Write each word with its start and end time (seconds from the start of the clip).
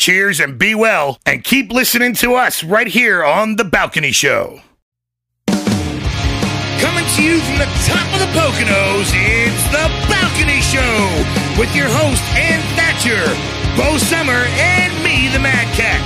Cheers 0.00 0.40
and 0.40 0.56
be 0.56 0.74
well, 0.74 1.18
and 1.26 1.44
keep 1.44 1.70
listening 1.70 2.14
to 2.24 2.32
us 2.32 2.64
right 2.64 2.86
here 2.86 3.22
on 3.22 3.56
The 3.56 3.64
Balcony 3.64 4.12
Show. 4.12 4.62
Coming 6.80 7.04
to 7.04 7.20
you 7.22 7.36
from 7.44 7.58
the 7.60 7.68
top 7.84 8.08
of 8.16 8.20
the 8.24 8.32
Poconos, 8.32 9.12
it's 9.12 9.62
The 9.68 9.92
Balcony 10.08 10.64
Show 10.64 11.60
with 11.60 11.76
your 11.76 11.92
host, 11.92 12.24
Ann 12.32 12.64
Thatcher, 12.80 13.20
Bo 13.76 13.98
Summer, 13.98 14.48
and 14.56 15.04
me, 15.04 15.28
the 15.36 15.38
Mad 15.38 15.68
Cat. 15.76 16.00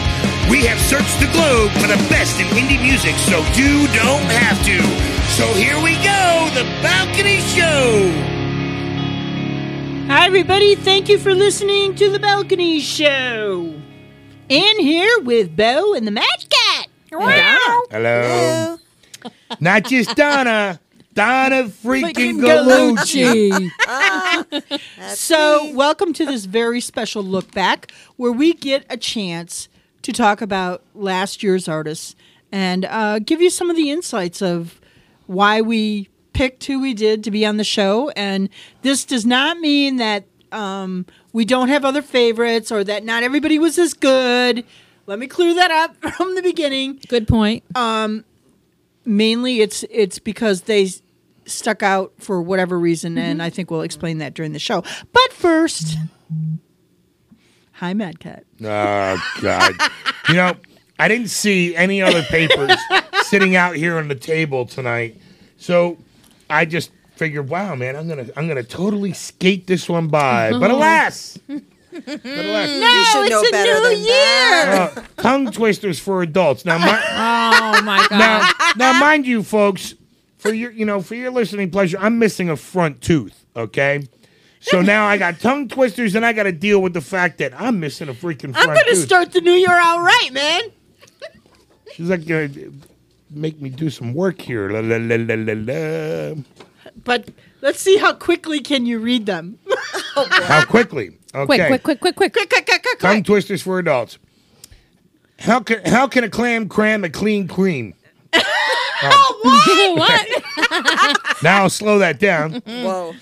We 0.51 0.67
have 0.67 0.81
searched 0.81 1.20
the 1.20 1.31
globe 1.31 1.70
for 1.79 1.86
the 1.86 2.03
best 2.11 2.41
in 2.41 2.48
indie 2.48 2.83
music, 2.83 3.14
so 3.14 3.39
you 3.55 3.86
don't 3.95 4.27
have 4.42 4.58
to. 4.67 4.83
So 5.39 5.47
here 5.55 5.79
we 5.79 5.95
go, 6.03 6.51
The 6.51 6.67
Balcony 6.83 7.39
Show. 7.55 8.11
Hi, 10.11 10.27
everybody. 10.27 10.75
Thank 10.75 11.08
you 11.08 11.17
for 11.17 11.33
listening 11.33 11.95
to 11.95 12.11
The 12.11 12.19
Balcony 12.19 12.81
Show. 12.81 13.83
In 14.48 14.78
here 14.78 15.20
with 15.20 15.56
Bo 15.56 15.95
and 15.95 16.06
the 16.06 16.11
Mad 16.11 16.27
Cat. 16.50 16.89
Wow. 17.12 17.83
Hello. 17.91 18.78
Not 19.59 19.84
just 19.84 20.14
Donna, 20.17 20.78
Donna 21.14 21.64
freaking 21.64 22.42
Gallucci. 22.42 23.70
Gallucci. 23.78 25.17
So, 25.17 25.73
welcome 25.73 26.12
to 26.12 26.27
this 26.27 26.45
very 26.45 26.83
special 26.83 27.23
look 27.23 27.53
back 27.53 27.91
where 28.17 28.33
we 28.33 28.53
get 28.53 28.84
a 28.91 28.98
chance 28.98 29.69
to 30.03 30.12
talk 30.12 30.42
about 30.42 30.83
last 30.95 31.42
year's 31.42 31.67
artists 31.67 32.14
and 32.53 32.84
uh, 32.84 33.20
give 33.20 33.41
you 33.41 33.48
some 33.48 33.70
of 33.70 33.77
the 33.77 33.91
insights 33.91 34.42
of 34.42 34.79
why 35.27 35.62
we 35.62 36.11
picked 36.34 36.64
who 36.64 36.83
we 36.83 36.92
did 36.92 37.25
to 37.25 37.31
be 37.31 37.47
on 37.47 37.56
the 37.56 37.64
show. 37.64 38.11
And 38.11 38.51
this 38.83 39.06
does 39.06 39.25
not 39.25 39.58
mean 39.58 39.97
that 39.97 40.27
um, 40.55 41.05
we 41.33 41.45
don't 41.45 41.69
have 41.69 41.85
other 41.85 42.01
favorites 42.03 42.71
or 42.73 42.85
that 42.85 43.05
not 43.05 43.23
everybody 43.23 43.59
was 43.59 43.79
as 43.79 43.93
good. 43.95 44.65
Let 45.07 45.19
me 45.19 45.27
clear 45.27 45.55
that 45.55 45.71
up 45.71 45.97
from 46.17 46.35
the 46.35 46.43
beginning. 46.43 47.01
Good 47.09 47.29
point. 47.29 47.65
Um, 47.77 48.25
Mainly, 49.07 49.61
it's 49.61 49.85
it's 49.91 50.19
because 50.19 50.63
they 50.63 50.85
s- 50.85 51.03
stuck 51.45 51.83
out 51.83 52.15
for 52.21 52.41
whatever 52.41 52.79
reason, 52.79 53.19
and 53.19 53.43
I 53.43 53.51
think 53.51 53.71
we'll 53.71 53.83
explain 53.83 54.17
that 54.19 54.33
during 54.33 54.53
the 54.53 54.59
show. 54.59 54.83
But 55.13 55.31
first, 55.35 55.99
hi, 57.73 57.93
Mad 57.93 58.19
Cat. 58.19 58.45
Oh 58.63 59.31
God! 59.43 59.75
you 60.31 60.37
know, 60.37 60.55
I 60.99 61.09
didn't 61.09 61.29
see 61.29 61.77
any 61.77 62.01
other 62.01 62.23
papers 62.23 62.70
sitting 63.25 63.57
out 63.57 63.77
here 63.77 63.98
on 63.98 64.09
the 64.09 64.14
table 64.14 64.64
tonight, 64.64 65.20
so 65.59 65.98
I 66.48 66.64
just 66.64 66.91
figured, 67.17 67.48
wow, 67.48 67.75
man, 67.75 67.97
I'm 67.97 68.08
gonna 68.08 68.27
I'm 68.36 68.48
gonna 68.48 68.63
totally 68.63 69.13
skate 69.13 69.67
this 69.67 69.89
one 69.89 70.08
by. 70.08 70.51
But 70.58 70.70
alas, 70.70 71.39
but 71.48 71.63
alas, 72.25 72.69
you 72.70 73.05
should 73.05 73.30
know 73.30 73.41
it's 73.41 73.48
a 73.48 73.52
better 73.52 73.75
new 73.75 73.97
than 73.97 74.05
that. 74.05 74.92
uh, 74.97 75.23
tongue 75.23 75.52
twisters 75.52 75.98
for 76.01 76.23
adults. 76.23 76.64
Now, 76.64 76.79
my, 76.79 77.01
Oh 77.79 77.83
my 77.83 78.07
god. 78.08 78.19
now, 78.19 78.51
now, 78.77 78.98
mind 79.01 79.27
you, 79.27 79.42
folks, 79.42 79.95
for 80.39 80.52
your 80.52 80.70
you 80.73 80.85
know 80.85 81.01
for 81.02 81.14
your 81.14 81.30
listening 81.30 81.70
pleasure, 81.70 81.98
I'm 82.01 82.19
missing 82.19 82.51
a 82.51 82.57
front 82.57 83.01
tooth. 83.01 83.45
Okay. 83.57 84.07
So 84.61 84.81
now 84.81 85.05
I 85.07 85.19
got 85.19 85.41
tongue 85.41 85.69
twisters, 85.69 86.14
and 86.14 86.25
I 86.25 86.33
got 86.33 86.45
to 86.45 86.52
deal 86.52 86.81
with 86.81 86.95
the 86.95 87.02
fact 87.02 87.36
that 87.39 87.52
I'm 87.61 87.81
missing 87.81 88.08
a 88.08 88.14
freaking 88.14 88.55
front. 88.55 88.57
I'm 88.57 88.67
going 88.69 88.86
to 88.86 88.95
tooth. 88.95 89.05
start 89.05 89.31
the 89.33 89.42
new 89.42 89.52
year 89.52 89.69
out 89.70 89.98
right, 90.01 90.31
man. 90.33 90.63
She's 91.92 92.08
like, 92.08 92.29
uh, 92.31 92.48
make 93.31 93.61
me 93.61 93.69
do 93.69 93.91
some 93.91 94.14
work 94.14 94.41
here. 94.41 94.70
La, 94.70 94.81
la, 94.81 94.96
la, 94.96 95.17
la, 95.17 95.35
la, 95.35 95.52
la. 95.55 96.35
But 97.03 97.31
let's 97.61 97.81
see 97.81 97.97
how 97.97 98.13
quickly 98.13 98.61
can 98.61 98.87
you 98.87 98.99
read 98.99 99.27
them. 99.27 99.59
How 100.15 100.65
quickly? 100.65 101.19
Okay. 101.35 101.67
Quick, 101.67 101.83
quick, 101.83 102.01
quick, 102.01 102.15
quick, 102.15 102.17
quick. 102.17 102.33
quick, 102.33 102.49
quick, 102.51 102.67
quick, 102.67 102.83
quick, 102.83 102.99
Tongue 103.01 103.25
twisters 103.25 103.63
for 103.63 103.81
adults. 103.81 104.19
How 105.41 105.61
can 105.61 105.85
how 105.85 106.07
can 106.07 106.23
a 106.23 106.29
clam 106.29 106.69
cram 106.69 107.05
a 107.05 107.11
clean 107.11 107.49
cream? 107.49 107.95
Oh. 109.07 109.43
oh. 109.45 109.95
what? 109.97 111.23
Now 111.43 111.65
I'll 111.65 111.69
slow 111.69 111.99
that 111.99 112.19
down. 112.21 112.63
Whoa. 112.65 113.13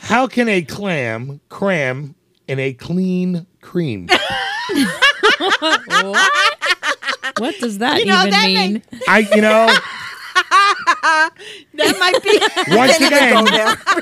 How 0.00 0.26
can 0.26 0.48
a 0.48 0.60
clam 0.60 1.40
cram 1.48 2.14
in 2.46 2.58
a 2.58 2.74
clean 2.74 3.46
cream? 3.62 4.08
What 5.48 5.80
What 7.38 7.54
does 7.58 7.78
that 7.78 8.00
You 8.00 8.06
know, 8.06 8.20
even 8.20 8.30
that 8.30 8.46
mean? 8.46 8.82
I 9.08 9.18
you 9.20 9.40
know 9.40 9.74
That 11.74 11.96
might 11.98 12.22
be. 12.22 12.38
once 12.76 12.96
again 12.96 13.46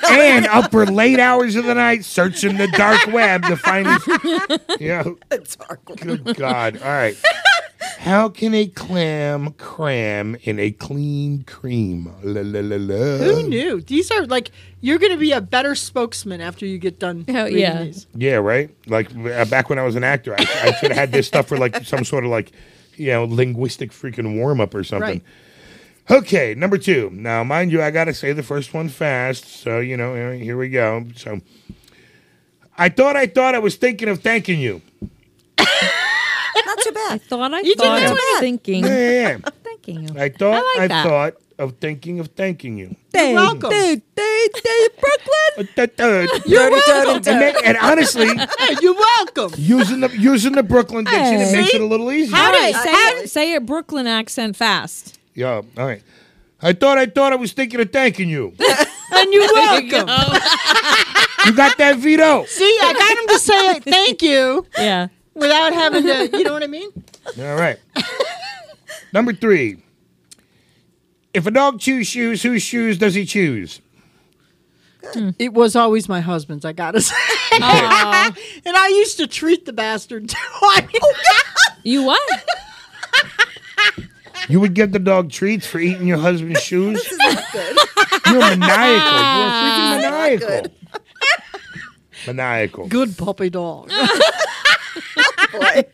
and 0.11 0.47
up 0.47 0.71
for 0.71 0.87
late 0.87 1.19
hours 1.19 1.57
of 1.57 1.65
the 1.65 1.75
night 1.75 2.05
searching 2.05 2.57
the 2.57 2.69
dark 2.69 3.07
web 3.09 3.45
to 3.45 3.57
find 3.57 3.87
these. 3.87 4.59
Yeah. 4.81 5.05
It's 5.31 5.57
dark. 5.57 5.85
Good 5.85 6.37
God. 6.37 6.77
All 6.83 6.89
right. 6.89 7.17
How 7.99 8.29
can 8.29 8.55
a 8.55 8.67
clam 8.67 9.53
cram 9.53 10.37
in 10.43 10.59
a 10.59 10.71
clean 10.73 11.45
cream? 11.45 12.13
La, 12.23 12.43
la, 12.45 12.61
la, 12.61 12.77
la. 12.77 13.19
Who 13.19 13.49
knew? 13.49 13.81
These 13.81 14.11
are 14.11 14.27
like 14.27 14.51
you're 14.81 14.99
going 14.99 15.13
to 15.13 15.19
be 15.19 15.33
a 15.33 15.41
better 15.41 15.75
spokesman 15.75 16.41
after 16.41 16.67
you 16.67 16.79
get 16.79 16.99
done. 16.99 17.25
Oh, 17.29 17.45
reading 17.45 17.59
yeah. 17.61 17.85
these. 17.85 18.07
Yeah, 18.15 18.35
right. 18.35 18.71
Like 18.87 19.15
uh, 19.15 19.45
back 19.47 19.69
when 19.69 19.79
I 19.79 19.85
was 19.85 19.97
an 19.97 20.05
actor, 20.05 20.35
I, 20.37 20.43
I 20.43 20.73
should 20.73 20.91
have 20.91 20.97
had 20.99 21.13
this 21.13 21.27
stuff 21.27 21.47
for 21.47 21.57
like 21.57 21.85
some 21.85 22.05
sort 22.05 22.25
of 22.25 22.31
like, 22.31 22.53
you 22.97 23.11
know, 23.11 23.25
linguistic 23.25 23.93
freaking 23.93 24.37
warm 24.37 24.61
up 24.61 24.75
or 24.75 24.85
something. 24.85 25.09
Right. 25.09 25.23
Okay, 26.11 26.55
number 26.55 26.79
two. 26.79 27.11
Now, 27.13 27.45
mind 27.45 27.71
you, 27.73 27.81
I 27.83 27.91
got 27.91 28.05
to 28.05 28.15
say 28.15 28.33
the 28.33 28.43
first 28.43 28.75
one 28.75 28.89
fast. 28.89 29.47
So, 29.47 29.79
you 29.81 29.97
know, 29.97 30.33
here 30.33 30.57
we 30.59 30.69
go. 30.69 31.07
So, 31.17 31.41
I 32.77 32.89
thought, 32.89 33.17
I 33.17 33.27
thought 33.27 33.55
I 33.55 33.59
was 33.61 33.77
thinking 33.77 34.09
of 34.09 34.21
thanking 34.21 34.61
you. 34.61 34.83
Not 35.59 36.79
too 36.81 36.93
bad. 36.93 37.13
I 37.13 37.19
thought 37.19 37.55
I 37.55 37.61
You 37.61 37.75
thought 37.77 37.99
did 38.01 38.11
of 38.11 38.17
that. 38.17 38.37
thinking. 38.41 38.85
Yeah, 38.85 38.89
yeah, 38.99 39.29
yeah. 39.29 39.39
Thanking 39.65 40.09
you. 40.09 40.21
I 40.21 40.29
thought, 40.29 40.63
I 40.63 40.75
I, 40.77 40.79
like 40.79 40.89
that. 40.91 41.07
thought 41.07 41.35
of 41.59 41.77
thinking 41.79 42.21
of 42.21 42.29
thanking 42.29 42.79
you. 42.79 42.95
You're 43.15 43.35
welcome. 43.35 43.71
Dude, 43.71 44.03
dude, 44.15 44.53
dude, 44.53 44.91
Brooklyn. 45.01 45.69
Da- 45.75 45.87
da- 45.87 46.27
Dirty, 46.27 46.41
dirty, 46.47 47.11
and, 47.11 47.25
dirty. 47.25 47.53
ma- 47.55 47.61
and 47.65 47.77
honestly, 47.79 48.27
you're 48.81 48.95
welcome. 48.95 49.53
using 49.59 50.01
the 50.01 50.09
using 50.17 50.53
the 50.53 50.63
Brooklyn 50.63 51.05
diction, 51.05 51.35
it 51.41 51.53
makes 51.53 51.75
it 51.75 51.81
a 51.81 51.85
little 51.87 52.13
easier. 52.13 52.37
All 52.37 52.53
right, 52.53 52.75
How- 52.75 52.83
say 52.85 52.91
how- 52.93 53.17
it, 53.23 53.31
say 53.31 53.55
a 53.55 53.61
Brooklyn 53.61 54.07
accent 54.07 54.57
fast. 54.57 55.19
Yeah, 55.35 55.63
all 55.77 55.87
right. 55.87 56.03
I 56.61 56.73
thought 56.73 56.99
I 56.99 57.07
thought 57.07 57.33
I 57.33 57.37
was 57.37 57.53
thinking 57.53 57.81
of 57.81 57.91
thanking 57.93 58.29
you. 58.29 58.55
And 59.15 59.31
you're 59.31 59.43
welcome. 59.53 60.09
You 61.45 61.53
got 61.55 61.77
that, 61.77 61.97
veto. 61.99 62.45
See, 62.47 62.79
I 62.83 62.93
got 62.95 63.19
him 63.19 63.29
to 63.29 63.39
say 63.39 63.81
thank 63.81 64.23
you 64.23 64.67
Yeah. 64.79 65.09
without 65.35 65.75
having 65.75 66.05
to, 66.05 66.31
you 66.39 66.45
know 66.45 66.55
what 66.55 66.63
I 66.63 66.67
mean? 66.67 66.89
All 67.39 67.55
right. 67.57 67.79
Number 69.13 69.35
three. 69.35 69.83
If 71.35 71.47
a 71.47 71.51
dog 71.51 71.79
chews 71.79 72.07
shoes, 72.07 72.43
whose 72.43 72.63
shoes 72.63 72.97
does 72.97 73.13
he 73.15 73.27
choose? 73.27 73.83
It 75.39 75.53
was 75.53 75.77
always 75.77 76.09
my 76.09 76.23
husband's, 76.23 76.65
I 76.65 76.73
got 76.73 76.93
to 76.93 77.03
say. 77.03 77.15
Aw. 77.53 78.33
And 78.65 78.75
I 78.77 78.89
used 78.89 79.19
to 79.19 79.27
treat 79.27 79.67
the 79.67 79.75
bastard 79.75 80.31
too. 80.31 80.37
I 80.63 80.89
mean, 80.91 81.03
you 81.83 82.03
what? 82.05 82.45
You 84.49 84.61
would 84.61 84.75
give 84.75 84.93
the 84.93 84.99
dog 84.99 85.31
treats 85.31 85.67
for 85.67 85.79
eating 85.79 86.07
your 86.07 86.19
husband's 86.19 86.63
shoes? 86.65 87.03
This 87.03 87.13
is 87.13 87.19
not 87.19 87.45
good. 87.53 87.77
You're 88.27 88.41
maniacal. 88.41 89.19
You're 89.19 89.51
freaking 89.61 90.01
maniacal. 90.01 90.49
good. 90.49 90.73
Maniacal. 92.27 92.89
good 92.89 93.17
puppy 93.19 93.51
dog. 93.51 93.91
Oh, 95.55 95.59
boy. 95.59 95.85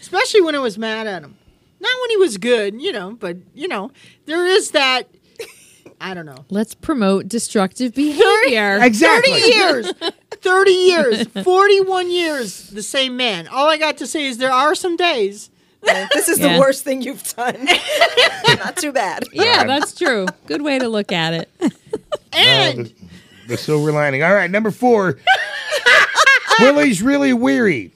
Especially 0.00 0.40
when 0.40 0.54
I 0.54 0.58
was 0.58 0.78
mad 0.78 1.06
at 1.06 1.22
him. 1.22 1.36
Not 1.80 1.92
when 2.00 2.10
he 2.10 2.16
was 2.16 2.36
good, 2.38 2.80
you 2.80 2.92
know, 2.92 3.16
but, 3.18 3.36
you 3.52 3.66
know, 3.68 3.90
there 4.26 4.44
is 4.46 4.70
that, 4.72 5.08
I 6.00 6.14
don't 6.14 6.26
know. 6.26 6.44
Let's 6.50 6.74
promote 6.74 7.28
destructive 7.28 7.94
behavior. 7.94 8.78
Exactly. 8.82 9.32
30 9.40 9.46
years. 9.56 9.92
30 10.40 10.70
years, 10.70 11.26
41 11.44 12.10
years, 12.10 12.70
the 12.70 12.82
same 12.82 13.16
man. 13.16 13.46
All 13.48 13.68
I 13.68 13.76
got 13.76 13.96
to 13.98 14.06
say 14.06 14.24
is 14.26 14.38
there 14.38 14.52
are 14.52 14.74
some 14.74 14.96
days. 14.96 15.50
This 16.14 16.28
is 16.28 16.38
Yeah. 16.38 16.54
the 16.54 16.60
worst 16.60 16.82
thing 16.84 17.02
you've 17.02 17.22
done. 17.34 17.66
Not 18.58 18.76
too 18.76 18.92
bad. 18.92 19.24
Yeah, 19.32 19.64
that's 19.64 19.94
true. 19.94 20.26
Good 20.46 20.62
way 20.62 20.78
to 20.78 20.88
look 20.88 21.12
at 21.12 21.34
it. 21.34 21.48
And 22.36 22.86
the, 22.86 22.94
the 23.48 23.56
silver 23.56 23.92
lining. 23.92 24.24
All 24.24 24.34
right, 24.34 24.50
number 24.50 24.72
four. 24.72 25.18
Willie's 26.58 27.00
really 27.00 27.32
weary. 27.32 27.92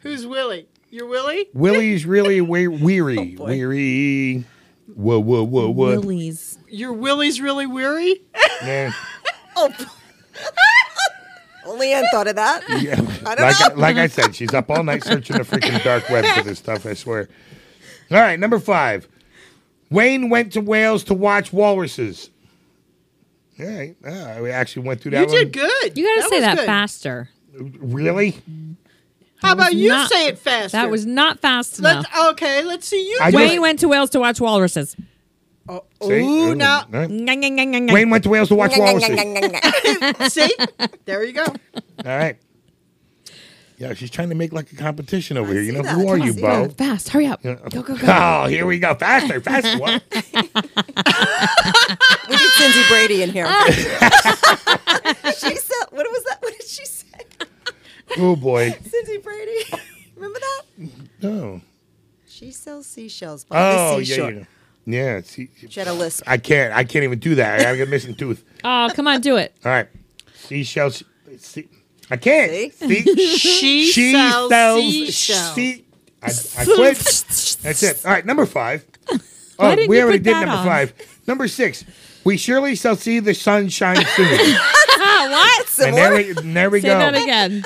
who's 0.00 0.26
Willie? 0.26 0.66
You're 0.90 1.06
Willie? 1.06 1.46
Willie's 1.52 2.06
really 2.06 2.40
we- 2.40 2.68
weary. 2.68 3.18
Oh, 3.18 3.36
boy. 3.36 3.44
weary. 3.44 4.44
Whoa, 4.94 5.18
whoa, 5.20 5.42
whoa, 5.44 5.68
whoa. 5.70 5.90
Willie's. 6.00 6.58
Your 6.68 6.92
Willie's 6.94 7.38
really 7.40 7.66
weary? 7.66 8.22
Man, 8.62 8.94
Oh. 9.56 9.70
Only 11.72 11.92
Ann 11.92 12.04
thought 12.12 12.28
of 12.28 12.36
that. 12.36 12.62
yeah. 12.82 12.94
I 13.26 13.34
don't 13.34 13.46
like, 13.46 13.60
I, 13.60 13.74
like 13.74 13.96
I 13.96 14.06
said, 14.06 14.34
she's 14.36 14.52
up 14.54 14.70
all 14.70 14.84
night 14.84 15.02
searching 15.04 15.36
the 15.38 15.42
freaking 15.44 15.82
dark 15.82 16.08
web 16.10 16.24
for 16.24 16.42
this 16.42 16.58
stuff, 16.58 16.84
I 16.86 16.94
swear. 16.94 17.28
All 18.10 18.18
right, 18.18 18.38
number 18.38 18.58
five. 18.58 19.08
Wayne 19.90 20.28
went 20.30 20.52
to 20.54 20.60
Wales 20.60 21.04
to 21.04 21.14
watch 21.14 21.52
walruses. 21.52 22.30
All 23.60 23.66
right. 23.66 23.94
Ah, 24.06 24.38
we 24.40 24.50
actually 24.50 24.86
went 24.86 25.00
through 25.00 25.12
that 25.12 25.20
You 25.20 25.26
one. 25.26 25.34
did 25.36 25.52
good. 25.52 25.98
You 25.98 26.04
got 26.04 26.22
to 26.22 26.28
say 26.28 26.40
that 26.40 26.56
good. 26.58 26.66
faster. 26.66 27.28
Really? 27.54 28.36
How 29.36 29.52
about 29.52 29.74
you 29.74 29.88
not- 29.88 30.08
say 30.10 30.26
it 30.28 30.38
faster? 30.38 30.76
That 30.76 30.90
was 30.90 31.04
not 31.04 31.40
fast 31.40 31.78
enough. 31.78 32.06
Let's, 32.10 32.30
okay, 32.32 32.62
let's 32.64 32.86
see 32.86 33.06
you. 33.10 33.18
I 33.20 33.30
do 33.30 33.38
just- 33.38 33.50
Wayne 33.50 33.60
went 33.60 33.78
to 33.80 33.88
Wales 33.88 34.10
to 34.10 34.20
watch 34.20 34.40
walruses. 34.40 34.96
Oh, 35.68 35.84
See? 36.02 36.20
ooh, 36.20 36.54
ngang, 36.54 36.88
ngang. 36.90 37.92
Wayne 37.92 38.10
went 38.10 38.24
to 38.24 38.30
Wales 38.30 38.48
to 38.48 38.54
watch 38.56 38.76
walruses. 38.76 39.16
see? 40.32 40.50
There 41.04 41.22
you 41.24 41.32
go. 41.32 41.44
All 41.44 41.56
right. 42.04 42.36
Yeah, 43.78 43.94
she's 43.94 44.10
trying 44.10 44.28
to 44.28 44.34
make 44.34 44.52
like 44.52 44.70
a 44.72 44.76
competition 44.76 45.36
over 45.36 45.52
here. 45.52 45.62
You 45.62 45.72
know, 45.72 45.82
that. 45.82 45.94
who 45.94 46.06
are 46.08 46.16
can 46.18 46.26
you, 46.26 46.34
Bo? 46.34 46.66
Go 46.66 46.72
fast. 46.74 47.08
Hurry 47.08 47.26
up. 47.26 47.44
Yeah. 47.44 47.56
Go, 47.70 47.82
go, 47.82 47.96
go. 47.96 48.06
Oh, 48.06 48.46
here 48.46 48.64
we 48.66 48.78
go. 48.78 48.94
Faster, 48.94 49.40
faster. 49.40 49.78
What? 49.78 50.02
We 52.28 52.36
need 52.36 52.50
Cindy 52.56 52.82
Brady 52.88 53.22
in 53.22 53.30
here. 53.30 53.46
she 53.66 55.56
said, 55.56 55.86
what 55.90 56.06
was 56.10 56.24
that? 56.24 56.38
What 56.40 56.52
did 56.58 56.66
she 56.68 56.84
say? 56.86 57.06
oh, 58.18 58.36
boy. 58.36 58.70
Cindy 58.84 59.18
Brady. 59.18 59.64
Remember 60.16 60.38
that? 60.38 60.62
Oh. 61.24 61.60
She 62.26 62.50
sells 62.52 62.86
seashells 62.86 63.44
by 63.44 63.56
Oh, 63.58 63.96
the 63.96 64.04
yeah, 64.04 64.14
seashore. 64.14 64.30
yeah. 64.30 64.44
Yeah, 64.84 65.20
see, 65.22 65.48
She 65.68 65.78
had 65.78 65.88
a 65.88 65.92
lisp. 65.92 66.24
I 66.26 66.38
can't. 66.38 66.74
I 66.74 66.84
can't 66.84 67.04
even 67.04 67.18
do 67.20 67.36
that. 67.36 67.60
I 67.60 67.76
got 67.76 67.86
a 67.86 67.90
missing 67.90 68.14
tooth. 68.14 68.44
Oh, 68.64 68.88
come 68.94 69.08
on, 69.08 69.20
do 69.20 69.36
it. 69.36 69.52
All 69.64 69.72
right. 69.72 69.88
Seashells. 70.34 71.02
See, 71.38 71.68
I 72.10 72.16
can't. 72.16 72.72
See? 72.74 73.02
See? 73.02 73.16
She, 73.38 73.86
she 73.90 74.12
sells, 74.12 74.50
sells. 74.50 74.80
seashells. 74.82 75.54
See, 75.56 75.84
I, 76.22 76.26
I 76.58 76.64
quit. 76.76 76.96
That's 77.62 77.82
it. 77.82 78.06
All 78.06 78.12
right, 78.12 78.24
number 78.24 78.46
five. 78.46 78.84
Oh, 79.58 79.74
didn't 79.74 79.88
we 79.90 79.96
you 79.98 80.02
already 80.04 80.18
put 80.18 80.24
did 80.24 80.34
that 80.36 80.46
number 80.46 80.56
on? 80.58 80.64
five. 80.66 80.94
Number 81.26 81.48
six. 81.48 81.84
We 82.24 82.36
surely 82.36 82.76
shall 82.76 82.94
see 82.94 83.18
the 83.18 83.34
sun 83.34 83.68
shine 83.68 83.96
soon. 83.96 84.28
What? 84.28 85.78
and 85.80 85.96
there 85.96 86.14
we, 86.14 86.30
and 86.30 86.56
there 86.56 86.70
we 86.70 86.80
Say 86.80 86.86
go. 86.88 86.98
that 86.98 87.14
again. 87.16 87.64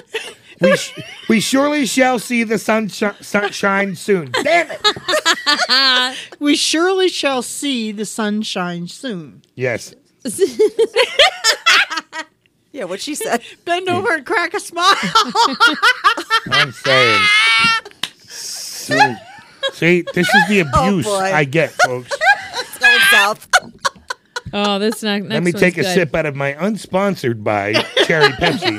We, 0.61 0.77
sh- 0.77 0.99
we 1.29 1.41
surely 1.41 1.87
shall 1.87 2.19
see 2.19 2.43
the 2.45 2.59
sun, 2.59 2.89
sh- 2.89 3.03
sun 3.21 3.95
soon. 3.97 4.31
Damn 4.43 4.69
it. 4.71 6.17
We 6.39 6.57
surely 6.57 7.09
shall 7.09 7.43
see 7.43 7.93
the 7.93 8.05
sunshine 8.05 8.89
soon. 8.89 9.43
Yes. 9.55 9.95
Yeah, 12.73 12.85
what 12.85 13.01
she 13.01 13.15
said. 13.15 13.41
Bend 13.65 13.89
over 13.89 14.17
and 14.17 14.27
crack 14.27 14.53
a 14.53 14.61
smile. 14.61 14.93
I'm 16.51 16.73
saying. 16.73 17.23
See, 18.29 19.17
see, 19.73 20.03
this 20.13 20.29
is 20.29 20.49
the 20.51 20.63
oh, 20.75 20.89
abuse 20.89 21.07
boy. 21.07 21.33
I 21.33 21.45
get, 21.45 21.71
folks. 21.71 22.13
It's 22.61 22.77
going 22.79 23.01
south. 23.11 23.49
Oh, 24.53 24.79
this 24.79 25.03
next. 25.03 25.23
next 25.23 25.33
Let 25.33 25.43
me 25.43 25.53
one's 25.53 25.61
take 25.61 25.79
a 25.79 25.83
good. 25.85 25.95
sip 25.95 26.15
out 26.15 26.27
of 26.27 26.37
my 26.37 26.53
unsponsored 26.53 27.43
by 27.43 27.73
Cherry 28.05 28.29
Pepsi. 28.33 28.79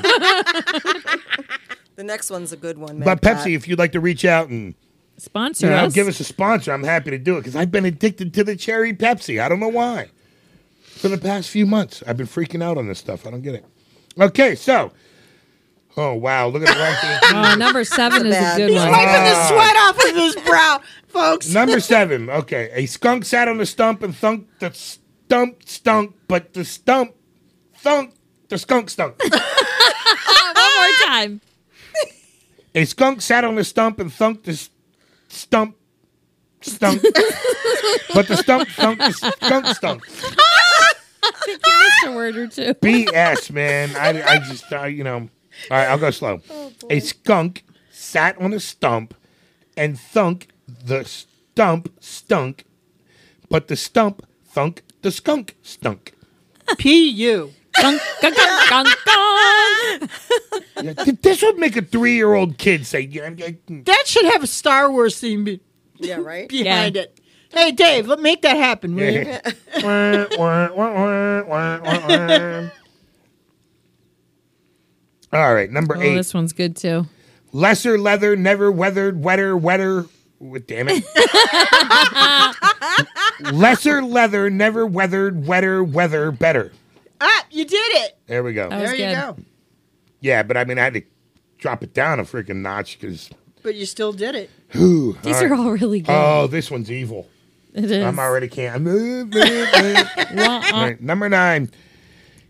The 1.97 2.03
next 2.03 2.29
one's 2.29 2.53
a 2.53 2.57
good 2.57 2.77
one, 2.77 2.99
man. 2.99 3.05
But 3.05 3.21
Pepsi, 3.21 3.55
if 3.55 3.67
you'd 3.67 3.79
like 3.79 3.91
to 3.93 3.99
reach 3.99 4.23
out 4.23 4.49
and 4.49 4.75
Sponsor 5.17 5.65
you 5.65 5.71
know, 5.71 5.85
us. 5.85 5.93
give 5.93 6.07
us 6.07 6.19
a 6.19 6.23
sponsor, 6.23 6.71
I'm 6.71 6.83
happy 6.83 7.09
to 7.09 7.17
do 7.17 7.37
it 7.37 7.39
because 7.39 7.55
I've 7.55 7.71
been 7.71 7.85
addicted 7.85 8.35
to 8.35 8.43
the 8.43 8.55
Cherry 8.55 8.93
Pepsi. 8.93 9.41
I 9.41 9.49
don't 9.49 9.59
know 9.59 9.67
why. 9.67 10.09
For 10.83 11.07
the 11.09 11.17
past 11.17 11.49
few 11.49 11.65
months, 11.65 12.03
I've 12.05 12.15
been 12.15 12.27
freaking 12.27 12.61
out 12.61 12.77
on 12.77 12.87
this 12.87 12.99
stuff. 12.99 13.25
I 13.25 13.31
don't 13.31 13.41
get 13.41 13.55
it. 13.55 13.65
Okay, 14.19 14.53
so. 14.53 14.91
Oh, 15.95 16.13
wow. 16.13 16.47
Look 16.49 16.61
at 16.61 16.71
the 16.71 16.79
ranking. 16.79 17.29
Oh, 17.35 17.55
number 17.55 17.83
seven 17.83 18.27
is 18.27 18.35
a 18.35 18.57
good 18.57 18.69
He's 18.69 18.79
one. 18.79 18.91
Wiping 18.91 19.23
the 19.23 19.47
sweat 19.47 19.75
off 19.77 19.97
of 19.97 20.15
his 20.15 20.35
brow, 20.45 20.81
folks. 21.07 21.49
Number 21.51 21.79
seven. 21.79 22.29
Okay. 22.29 22.69
A 22.73 22.85
skunk 22.85 23.25
sat 23.25 23.47
on 23.47 23.57
the 23.57 23.65
stump 23.65 24.03
and 24.03 24.15
thunk 24.15 24.47
the 24.59 24.71
stump 24.71 25.63
stunk, 25.65 26.15
but 26.27 26.53
the 26.53 26.63
stump 26.63 27.15
thunk 27.77 28.13
the 28.49 28.59
skunk 28.59 28.91
stunk. 28.91 29.19
One 29.29 29.31
more 30.75 30.93
time. 31.05 31.41
A 32.75 32.85
skunk 32.85 33.21
sat 33.21 33.43
on 33.43 33.55
the 33.55 33.63
stump 33.63 33.99
and 33.99 34.11
thunked 34.11 34.43
the 34.43 34.51
s- 34.51 34.69
stump 35.29 35.75
stunk, 36.61 37.01
but 38.13 38.27
the 38.27 38.37
stump 38.37 38.67
thunk 38.69 38.99
the 38.99 39.11
skunk 39.11 39.65
stunk. 39.67 40.03
You 41.47 41.53
missed 41.55 42.05
a 42.05 42.11
word 42.15 42.37
or 42.37 42.47
two. 42.47 42.73
BS, 42.75 43.51
man. 43.51 43.95
I, 43.95 44.21
I 44.21 44.37
just, 44.39 44.71
uh, 44.71 44.83
you 44.85 45.03
know. 45.03 45.15
All 45.71 45.77
right, 45.77 45.87
I'll 45.87 45.97
go 45.97 46.11
slow. 46.11 46.41
a 46.89 46.99
skunk 46.99 47.63
sat 47.89 48.39
on 48.39 48.53
a 48.53 48.59
stump 48.59 49.13
and 49.75 49.99
thunk 49.99 50.47
the 50.67 51.03
stump 51.05 51.91
stunk, 51.99 52.65
but 53.49 53.67
the 53.67 53.75
stump 53.75 54.25
thunk 54.45 54.83
the 55.01 55.11
skunk 55.11 55.55
stunk. 55.63 56.13
P.U. 56.77 57.43
Gunk, 57.45 57.56
gunk, 57.81 58.01
gunk, 58.21 58.35
gunk, 58.69 58.87
gunk. 59.05 60.11
Yeah, 60.83 60.93
this 61.21 61.41
would 61.41 61.57
make 61.57 61.75
a 61.75 61.81
three-year-old 61.81 62.57
kid 62.57 62.85
say, 62.85 63.01
yeah, 63.01 63.29
yeah, 63.35 63.49
That 63.69 64.03
should 64.05 64.25
have 64.25 64.43
a 64.43 64.47
Star 64.47 64.91
Wars 64.91 65.19
theme 65.19 65.43
be- 65.43 65.59
Yeah, 65.97 66.17
right? 66.17 66.47
behind 66.63 66.97
it. 66.97 67.19
Hey, 67.51 67.71
Dave, 67.71 68.07
let 68.07 68.19
make 68.19 68.41
that 68.43 68.57
happen, 68.57 68.95
will 68.95 69.11
you? 69.11 69.21
All 75.33 75.53
right, 75.53 75.69
number 75.69 75.97
Oh, 75.97 76.01
eight. 76.01 76.15
this 76.15 76.33
one's 76.33 76.53
good 76.53 76.75
too. 76.75 77.05
Lesser 77.51 77.97
leather, 77.97 78.35
never 78.35 78.71
weathered, 78.71 79.23
wetter, 79.23 79.57
wetter. 79.57 80.05
Ooh, 80.41 80.59
Damn 80.59 80.87
it. 80.89 81.03
Lesser 83.53 84.01
leather, 84.03 84.49
never 84.49 84.85
weathered, 84.85 85.45
wetter, 85.47 85.83
weather, 85.83 86.31
better. 86.31 86.71
Ah, 87.21 87.45
you 87.51 87.65
did 87.65 87.75
it. 87.77 88.17
There 88.27 88.43
we 88.43 88.53
go. 88.53 88.69
That 88.69 88.81
was 88.81 88.91
There 88.91 88.99
you 89.09 89.15
good. 89.15 89.35
go. 89.37 89.37
Yeah, 90.21 90.43
but 90.43 90.57
I 90.57 90.65
mean, 90.65 90.77
I 90.79 90.83
had 90.83 90.93
to 90.95 91.01
drop 91.57 91.83
it 91.83 91.93
down 91.93 92.19
a 92.19 92.23
freaking 92.23 92.57
notch 92.57 92.99
because. 92.99 93.29
But 93.63 93.75
you 93.75 93.85
still 93.85 94.13
did 94.13 94.35
it. 94.35 94.49
These 94.73 95.41
are 95.41 95.53
all 95.53 95.71
really 95.71 96.01
good. 96.01 96.11
Oh, 96.11 96.47
this 96.47 96.69
one's 96.71 96.91
evil. 96.91 97.27
it 97.73 97.89
is. 97.91 98.03
I'm 98.03 98.19
already 98.19 98.47
can't. 98.47 98.87
All 98.87 98.93
Wah, 100.35 100.57
uh, 100.57 100.71
right, 100.73 101.01
number 101.01 101.27
nine. 101.29 101.69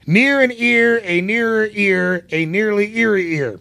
Near 0.05 0.41
an 0.41 0.51
ear, 0.55 1.01
a 1.03 1.19
nearer 1.21 1.67
ear, 1.73 2.25
a 2.31 2.45
nearly 2.45 2.97
eerie 2.97 3.35
ear. 3.35 3.59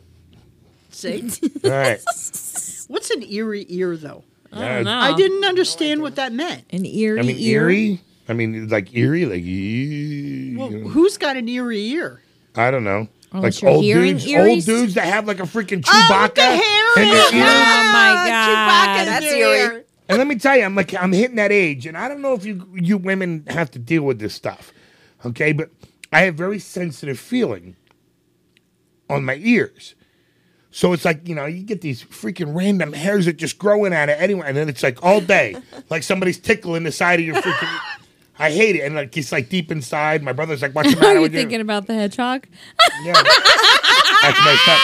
See? 0.90 1.28
All 1.64 1.70
right. 1.70 2.00
What's 2.88 3.10
an 3.10 3.22
eerie 3.24 3.66
ear, 3.68 3.96
though? 3.96 4.22
I 4.52 4.60
don't 4.76 4.84
know. 4.84 4.92
I 4.92 5.14
didn't 5.14 5.44
understand 5.44 6.02
what 6.02 6.14
that 6.16 6.32
meant. 6.32 6.64
An 6.70 6.86
eerie 6.86 7.18
I 7.18 7.22
mean, 7.22 7.36
ear. 7.36 7.62
eerie. 7.68 8.00
I 8.28 8.32
mean, 8.32 8.68
like 8.68 8.94
eerie, 8.94 9.24
like 9.26 9.42
ee, 9.42 10.56
Well, 10.56 10.70
you 10.72 10.78
know. 10.78 10.88
who's 10.88 11.16
got 11.16 11.36
an 11.36 11.48
eerie 11.48 11.84
ear? 11.90 12.22
I 12.54 12.70
don't 12.70 12.84
know. 12.84 13.08
Unless 13.32 13.62
like 13.62 13.72
old 13.72 13.84
hearing 13.84 14.16
dudes, 14.16 14.34
old 14.34 14.64
dudes 14.64 14.94
that 14.94 15.04
have 15.06 15.26
like 15.26 15.40
a 15.40 15.44
freaking 15.44 15.84
Oh, 15.86 15.90
Chewbacca 15.90 16.22
with 16.22 16.34
the 16.34 16.42
hair 16.42 17.04
in 17.04 17.10
their 17.12 17.22
oh, 17.22 17.34
ear. 17.34 17.42
it. 17.42 17.46
Oh, 17.46 17.92
my 17.92 18.14
God. 18.28 18.48
Chewbacca 18.48 19.04
That's 19.04 19.26
their 19.26 19.36
eerie. 19.36 19.74
ear. 19.76 19.84
And 20.08 20.18
let 20.18 20.26
me 20.28 20.36
tell 20.36 20.56
you, 20.56 20.62
I'm 20.64 20.74
like 20.76 20.94
I'm 20.94 21.12
hitting 21.12 21.36
that 21.36 21.50
age, 21.52 21.84
and 21.86 21.96
I 21.98 22.08
don't 22.08 22.22
know 22.22 22.32
if 22.34 22.44
you 22.44 22.66
you 22.74 22.96
women 22.96 23.44
have 23.48 23.70
to 23.72 23.78
deal 23.78 24.02
with 24.04 24.20
this 24.20 24.34
stuff, 24.34 24.72
okay? 25.24 25.52
But 25.52 25.70
I 26.12 26.22
have 26.22 26.36
very 26.36 26.60
sensitive 26.60 27.18
feeling 27.18 27.74
on 29.10 29.24
my 29.24 29.34
ears, 29.42 29.96
so 30.70 30.92
it's 30.92 31.04
like 31.04 31.26
you 31.26 31.34
know 31.34 31.46
you 31.46 31.64
get 31.64 31.80
these 31.80 32.04
freaking 32.04 32.54
random 32.54 32.92
hairs 32.92 33.26
that 33.26 33.36
just 33.36 33.58
growing 33.58 33.92
out 33.92 34.08
of 34.08 34.16
anyone, 34.20 34.46
and 34.46 34.56
then 34.56 34.68
it's 34.68 34.84
like 34.84 35.02
all 35.02 35.20
day, 35.20 35.56
like 35.90 36.04
somebody's 36.04 36.38
tickling 36.38 36.84
the 36.84 36.92
side 36.92 37.18
of 37.18 37.26
your 37.26 37.34
freaking. 37.36 37.78
I 38.38 38.50
hate 38.50 38.76
it, 38.76 38.80
and 38.80 38.94
like 38.94 39.16
it's 39.16 39.32
like 39.32 39.48
deep 39.48 39.70
inside. 39.72 40.22
My 40.22 40.32
brother's 40.32 40.62
like, 40.62 40.74
"What's 40.74 40.94
the 40.94 41.06
Are 41.06 41.14
you 41.14 41.20
with 41.22 41.32
thinking 41.32 41.56
you?" 41.58 41.62
about 41.62 41.86
the 41.86 41.94
hedgehog? 41.94 42.46
Yeah. 43.02 43.14
That's 44.22 44.44
messed 44.44 44.68
up. 44.68 44.80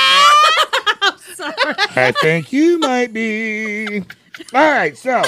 I 1.97 2.13
think 2.21 2.53
you 2.53 2.79
might 2.79 3.13
be. 3.13 4.01
All 4.55 4.71
right, 4.71 4.97
so 4.97 5.23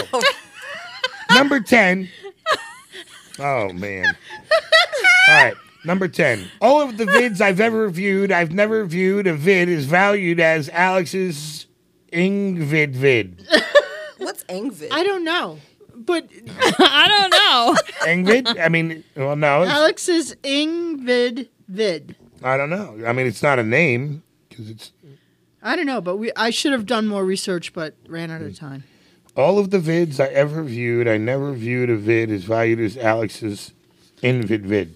number 1.31 1.61
10. 1.61 2.09
Oh, 3.39 3.73
man. 3.73 4.07
All 5.29 5.35
right. 5.45 5.55
Number 5.85 6.07
10. 6.09 6.49
All 6.61 6.81
of 6.81 6.97
the 6.97 7.05
vids 7.05 7.41
I've 7.41 7.61
ever 7.61 7.89
viewed, 7.91 8.31
I've 8.33 8.53
never 8.53 8.85
viewed 8.87 9.27
a 9.27 9.35
vid 9.35 9.69
is 9.69 9.85
valued 9.87 10.41
as 10.41 10.69
Alex's 10.71 11.67
Ingvid 12.13 12.93
vid. 12.95 13.47
What's 14.19 14.45
Engvid? 14.45 14.89
I 14.93 15.03
don't 15.03 15.25
know, 15.25 15.59
but 16.07 16.29
I 16.79 17.07
don't 17.09 17.31
know. 17.31 17.77
Ingvid? 18.07 18.61
I 18.61 18.69
mean, 18.69 19.05
well, 19.17 19.37
no, 19.37 19.63
it's, 19.63 19.73
Alex's 19.73 20.35
Ingvid 20.43 21.49
vid. 21.69 22.17
I 22.43 22.57
don't 22.57 22.71
know. 22.71 22.99
I 23.07 23.13
mean, 23.13 23.27
it's 23.27 23.43
not 23.43 23.59
a 23.59 23.63
name 23.65 24.23
because 24.49 24.69
it's 24.71 24.93
I 25.63 25.77
don't 25.77 25.87
know, 25.87 26.01
but 26.01 26.17
we 26.17 26.31
I 26.37 26.51
should 26.51 26.73
have 26.73 26.87
done 26.87 27.07
more 27.07 27.25
research, 27.25 27.73
but 27.73 27.95
ran 28.09 28.31
out 28.31 28.41
Hmm. 28.41 28.47
of 28.49 28.59
time. 28.59 28.85
all 29.37 29.59
of 29.59 29.71
the 29.71 29.79
vids 29.79 30.21
I 30.21 30.29
ever 30.29 30.63
viewed, 30.63 31.09
I 31.09 31.17
never 31.17 31.53
viewed 31.53 31.91
a 31.91 31.97
vid 31.97 32.31
as 32.31 32.45
valued 32.45 32.81
as 32.81 32.97
Alex's 32.97 33.73
Invid 34.23 34.65
vid. 34.67 34.95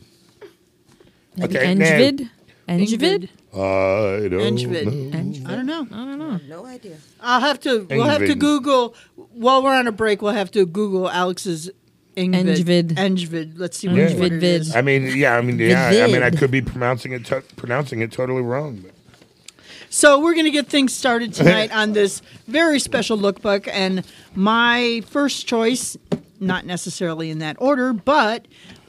Like 1.36 1.50
Okay, 1.50 1.74
Engvid? 1.74 2.30
Engvid? 2.68 3.28
I 3.54 4.28
don't 4.28 4.58
Engvid. 4.58 4.84
know. 4.84 5.48
I 5.50 5.54
don't 5.56 5.66
know. 5.66 5.86
I 5.90 6.04
don't 6.04 6.18
know. 6.18 6.36
no 6.48 6.66
idea. 6.66 6.96
I'll 7.20 7.40
have 7.40 7.58
to. 7.60 7.86
We'll 7.90 8.04
have 8.04 8.20
to 8.20 8.34
Engvid. 8.34 8.38
Google 8.40 8.94
while 9.32 9.62
we're 9.62 9.74
on 9.74 9.86
a 9.86 9.92
break. 9.92 10.20
We'll 10.20 10.32
have 10.34 10.50
to 10.52 10.66
Google 10.66 11.08
Alex's 11.10 11.70
Engvid. 12.16 12.58
Engvid. 12.58 12.88
Engvid. 12.96 13.52
Let's 13.56 13.78
see 13.78 13.86
Yeah. 13.88 13.92
which 13.94 14.12
it 14.12 14.18
Engvid 14.32 14.42
is. 14.42 14.68
vid. 14.68 14.76
I 14.76 14.82
mean, 14.82 15.16
yeah, 15.16 15.36
I 15.36 15.40
mean, 15.40 15.58
yeah, 15.58 16.04
I 16.04 16.06
mean, 16.08 16.22
I 16.22 16.30
could 16.30 16.50
be 16.50 16.60
pronouncing 16.60 17.12
it 17.12 17.24
to- 17.26 17.42
pronouncing 17.56 18.00
it 18.00 18.12
totally 18.12 18.42
wrong. 18.42 18.82
But. 18.84 18.92
So 19.90 20.20
we're 20.20 20.34
going 20.34 20.44
to 20.44 20.50
get 20.50 20.66
things 20.66 20.92
started 20.92 21.32
tonight 21.32 21.74
on 21.74 21.94
this 21.94 22.20
very 22.46 22.78
special 22.78 23.16
lookbook, 23.16 23.66
and 23.72 24.04
my 24.34 25.02
first 25.06 25.46
choice, 25.46 25.96
not 26.40 26.66
necessarily 26.66 27.30
in 27.30 27.38
that 27.38 27.56
order, 27.58 27.94
but 27.94 28.46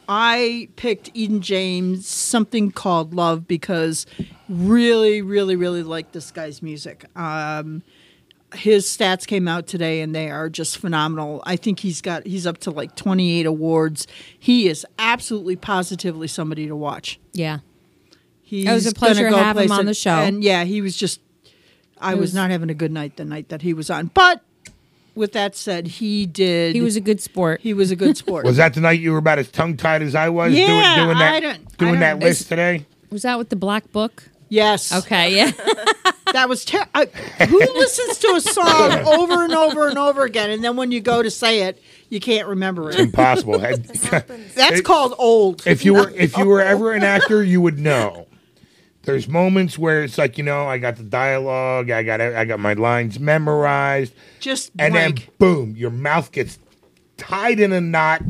I 0.10 0.68
picked 0.76 1.10
Eden 1.14 1.40
James 1.42 2.06
something 2.06 2.72
called 2.72 3.14
Love 3.14 3.48
because 3.48 4.06
really, 4.50 5.22
really, 5.22 5.56
really 5.56 5.84
like 5.84 6.12
this 6.12 6.32
guy's 6.32 6.62
music. 6.62 7.06
Um, 7.18 7.84
his 8.56 8.86
stats 8.86 9.28
came 9.28 9.48
out 9.48 9.68
today 9.68 10.02
and 10.02 10.14
they 10.16 10.30
are 10.32 10.50
just 10.50 10.80
phenomenal. 10.80 11.44
I 11.46 11.56
think 11.56 11.80
he's 11.82 12.02
got 12.02 12.26
he's 12.26 12.48
up 12.48 12.58
to 12.60 12.72
like 12.72 12.96
28 12.96 13.46
awards. 13.46 14.08
He 14.40 14.68
is 14.68 14.86
absolutely 14.98 15.56
positively 15.56 16.28
somebody 16.28 16.66
to 16.68 16.76
watch. 16.76 17.20
Yeah. 17.32 17.60
He's 18.42 18.68
It 18.68 18.72
was 18.74 18.88
a 18.88 18.94
pleasure 18.94 19.30
gonna 19.30 19.44
have 19.44 19.58
him 19.58 19.72
on 19.72 19.82
it- 19.82 19.86
the 19.86 19.94
show. 19.94 20.10
And 20.16 20.44
yeah, 20.44 20.64
he 20.64 20.82
was 20.82 20.98
just 20.98 21.22
I 22.02 22.16
was, 22.16 22.22
was- 22.22 22.34
not 22.34 22.50
having 22.50 22.72
a 22.72 22.74
good 22.74 22.92
night 22.92 23.18
the 23.18 23.26
night 23.26 23.50
that 23.50 23.62
he 23.62 23.74
was 23.74 23.92
on. 23.92 24.08
But 24.16 24.42
with 25.14 25.34
that 25.34 25.56
said, 25.56 25.86
he 25.88 26.26
did 26.26 26.74
He 26.74 26.82
was 26.82 26.96
a 26.96 27.02
good 27.02 27.22
sport. 27.22 27.62
he 27.62 27.76
was 27.76 27.92
a 27.92 27.96
good 27.96 28.18
sport. 28.18 28.46
Was 28.46 28.58
that 28.58 28.74
the 28.74 28.82
night 28.82 29.00
you 29.00 29.12
were 29.12 29.20
about 29.20 29.38
as 29.38 29.50
tongue 29.52 29.78
tied 29.78 30.02
as 30.02 30.16
I 30.16 30.30
was 30.30 30.54
Yeah, 30.56 30.66
doing, 30.96 31.06
doing 31.06 31.18
that 31.20 31.34
I 31.36 31.40
don't- 31.40 31.52
I 31.54 31.76
doing 31.78 31.92
don't- 31.94 32.00
that 32.00 32.20
list 32.20 32.48
today? 32.48 32.88
Was 33.12 33.22
that 33.22 33.38
with 33.38 33.50
the 33.50 33.56
black 33.56 33.92
book? 33.92 34.29
Yes. 34.50 34.92
Okay, 34.92 35.36
yeah. 35.38 35.52
That 36.32 36.48
was 36.48 36.64
ter- 36.64 36.86
I, 36.94 37.06
who 37.48 37.58
listens 37.58 38.20
to 38.20 38.28
a 38.36 38.40
song 38.42 38.92
over 39.08 39.44
and 39.46 39.52
over 39.56 39.88
and 39.88 39.98
over 39.98 40.26
again 40.26 40.52
and 40.52 40.64
then 40.64 40.76
when 40.76 40.92
you 40.92 41.02
go 41.02 41.24
to 41.24 41.32
say 41.32 41.64
it, 41.64 41.82
you 42.10 42.20
can't 42.20 42.48
remember 42.48 42.92
it. 42.92 43.00
Impossible. 43.00 43.58
Had- 43.60 43.86
That's 43.86 44.80
It- 44.82 44.86
called 44.86 45.16
old. 45.18 45.66
if 45.66 45.84
you 45.84 45.96
were 45.96 46.12
if 46.12 46.38
you 46.38 46.46
were 46.46 46.62
ever 46.62 46.94
an 46.94 47.02
actor, 47.04 47.44
you 47.44 47.62
would 47.62 47.80
know. 47.80 48.28
There's 49.04 49.28
moments 49.28 49.80
where 49.80 50.04
it's 50.04 50.20
like 50.20 50.38
you 50.38 50.44
know 50.44 50.68
I 50.68 50.78
got 50.78 50.98
the 50.98 51.04
dialogue, 51.04 51.90
I 51.90 52.04
got 52.04 52.22
I 52.22 52.46
got 52.46 52.60
my 52.60 52.74
lines 52.74 53.20
memorized, 53.20 54.14
Just 54.40 54.72
and 54.78 54.94
blank. 54.94 55.20
then 55.22 55.28
boom, 55.40 55.76
your 55.76 55.90
mouth 55.90 56.32
gets 56.32 56.60
tied 57.18 57.60
in 57.60 57.72
a 57.74 57.82
knot, 57.82 58.22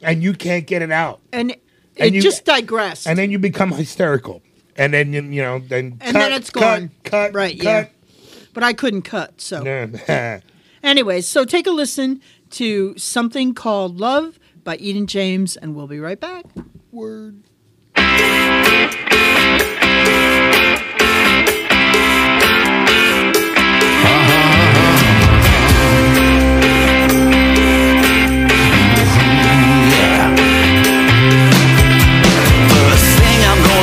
and 0.00 0.22
you 0.22 0.32
can't 0.32 0.64
get 0.64 0.80
it 0.82 0.92
out, 0.92 1.18
and 1.32 1.50
it 1.50 1.62
and 1.96 2.14
you- 2.14 2.22
just 2.22 2.44
digress. 2.44 3.04
and 3.04 3.18
then 3.18 3.32
you 3.32 3.40
become 3.40 3.72
hysterical, 3.72 4.42
and 4.76 4.92
then 4.94 5.12
you 5.12 5.22
you 5.22 5.42
know 5.42 5.58
then 5.58 5.98
And 6.00 6.12
cut, 6.12 6.12
then 6.14 6.32
it's 6.32 6.50
cut, 6.50 6.60
gone. 6.60 6.90
cut, 7.04 7.34
Right, 7.34 7.58
cut. 7.58 7.90
but 8.54 8.62
I 8.62 8.72
couldn't 8.72 9.02
cut, 9.02 9.40
so 9.40 9.62
Yeah. 10.08 10.40
Anyways, 10.82 11.28
so 11.28 11.44
take 11.44 11.66
a 11.66 11.70
listen 11.70 12.20
to 12.50 12.96
something 12.98 13.54
called 13.54 13.98
Love 14.00 14.38
by 14.64 14.76
Eden 14.76 15.06
James, 15.06 15.56
and 15.56 15.74
we'll 15.76 15.86
be 15.86 16.00
right 16.00 16.18
back. 16.20 16.44
Word. 16.90 17.42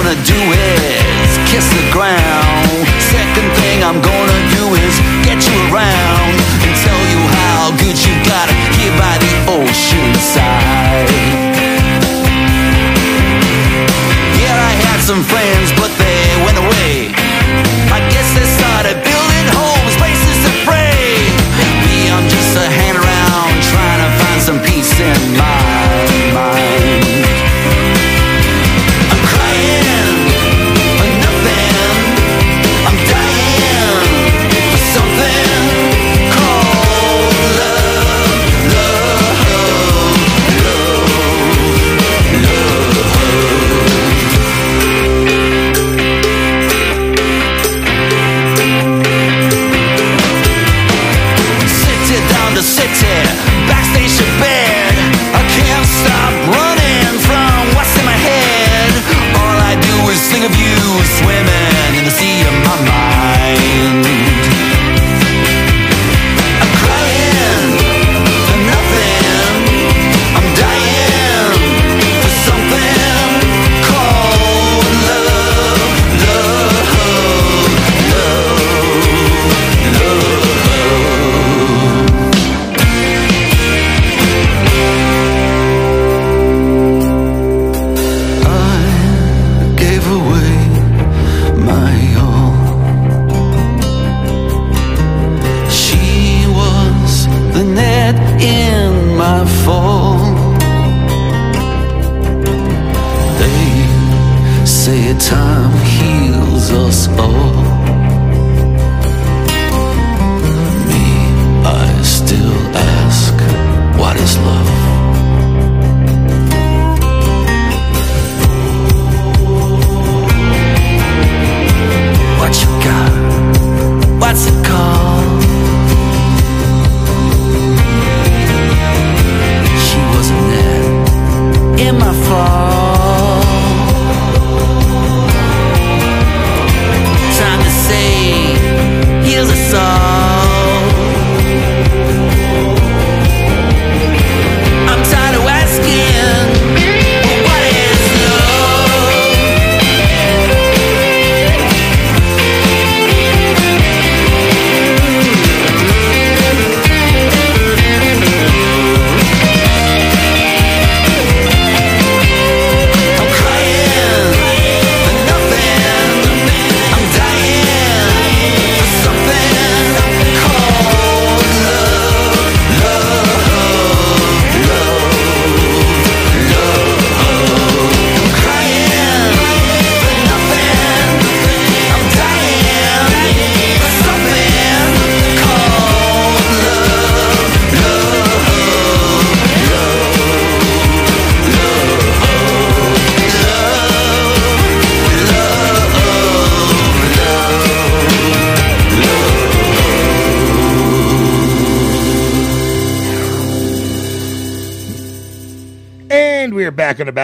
Gonna 0.10 0.26
do 0.26 0.42
is 0.54 1.38
kiss 1.46 1.70
the 1.70 1.86
ground. 1.92 2.88
Second 2.98 3.50
thing 3.62 3.84
I'm 3.84 4.02
gonna 4.02 4.42
do 4.58 4.74
is 4.74 4.96
get 5.22 5.38
you 5.46 5.54
around 5.70 6.34
and 6.66 6.74
tell 6.82 7.02
you 7.14 7.22
how 7.38 7.70
good 7.78 7.94
you 7.94 8.14
got 8.26 8.50
it 8.50 8.58
here 8.74 8.96
by 8.98 9.16
the 9.22 9.34
ocean 9.62 10.10
side. 10.18 11.10
Yeah, 14.42 14.58
I 14.58 14.74
had 14.82 15.00
some 15.06 15.22
friends, 15.22 15.70
but 15.78 15.92
are 16.00 16.09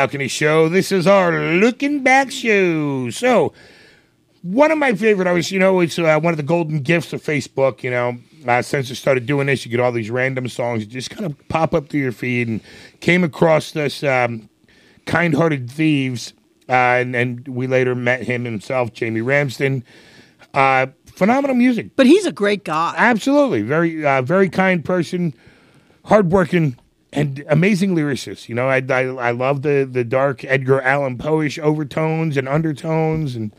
Balcony 0.06 0.28
Show. 0.28 0.70
This 0.70 0.92
is 0.92 1.08
our 1.08 1.32
Looking 1.56 2.04
Back 2.04 2.30
show. 2.30 3.10
So, 3.10 3.54
one 4.44 4.70
of 4.70 4.78
my 4.78 4.94
favorite 4.94 5.28
artists, 5.28 5.52
you 5.52 5.58
know, 5.58 5.80
it's 5.80 5.98
uh, 5.98 6.20
one 6.20 6.32
of 6.32 6.38
the 6.38 6.44
golden 6.44 6.82
gifts 6.82 7.12
of 7.12 7.24
Facebook. 7.24 7.82
You 7.82 7.90
know, 7.90 8.18
uh, 8.48 8.62
since 8.62 8.92
I 8.92 8.94
started 8.94 9.26
doing 9.26 9.48
this, 9.48 9.66
you 9.66 9.72
get 9.72 9.80
all 9.80 9.92
these 9.92 10.12
random 10.12 10.48
songs 10.48 10.82
that 10.84 10.90
just 10.92 11.10
kind 11.10 11.26
of 11.26 11.36
pop 11.48 11.74
up 11.74 11.90
to 11.90 11.98
your 11.98 12.12
feed, 12.12 12.48
and 12.48 12.62
came 13.00 13.24
across 13.24 13.72
this 13.72 14.04
um, 14.04 14.48
"Kind-Hearted 15.08 15.72
Thieves," 15.72 16.34
uh, 16.70 16.72
and, 16.74 17.16
and 17.16 17.48
we 17.48 17.66
later 17.66 17.96
met 17.96 18.22
him 18.22 18.46
himself, 18.46 18.94
Jamie 18.94 19.22
Ramsden. 19.22 19.84
Uh, 20.54 20.86
phenomenal 21.08 21.56
music, 21.56 21.96
But 21.96 22.06
he's 22.06 22.28
a 22.28 22.32
great 22.32 22.64
guy. 22.64 22.94
absolutely 22.96 23.64
very, 23.64 24.06
uh, 24.06 24.22
very 24.22 24.50
kind 24.50 24.86
person, 24.86 25.34
hardworking. 26.06 26.78
And 27.14 27.46
amazing 27.48 27.96
lyricist, 27.96 28.50
you 28.50 28.56
know. 28.56 28.68
I, 28.68 28.84
I 28.90 29.04
I 29.28 29.32
love 29.32 29.62
the 29.62 29.88
the 29.90 30.04
dark 30.04 30.44
Edgar 30.44 30.82
Allan 30.82 31.18
Poe-ish 31.18 31.58
overtones 31.60 32.36
and 32.36 32.50
undertones, 32.50 33.36
and 33.38 33.52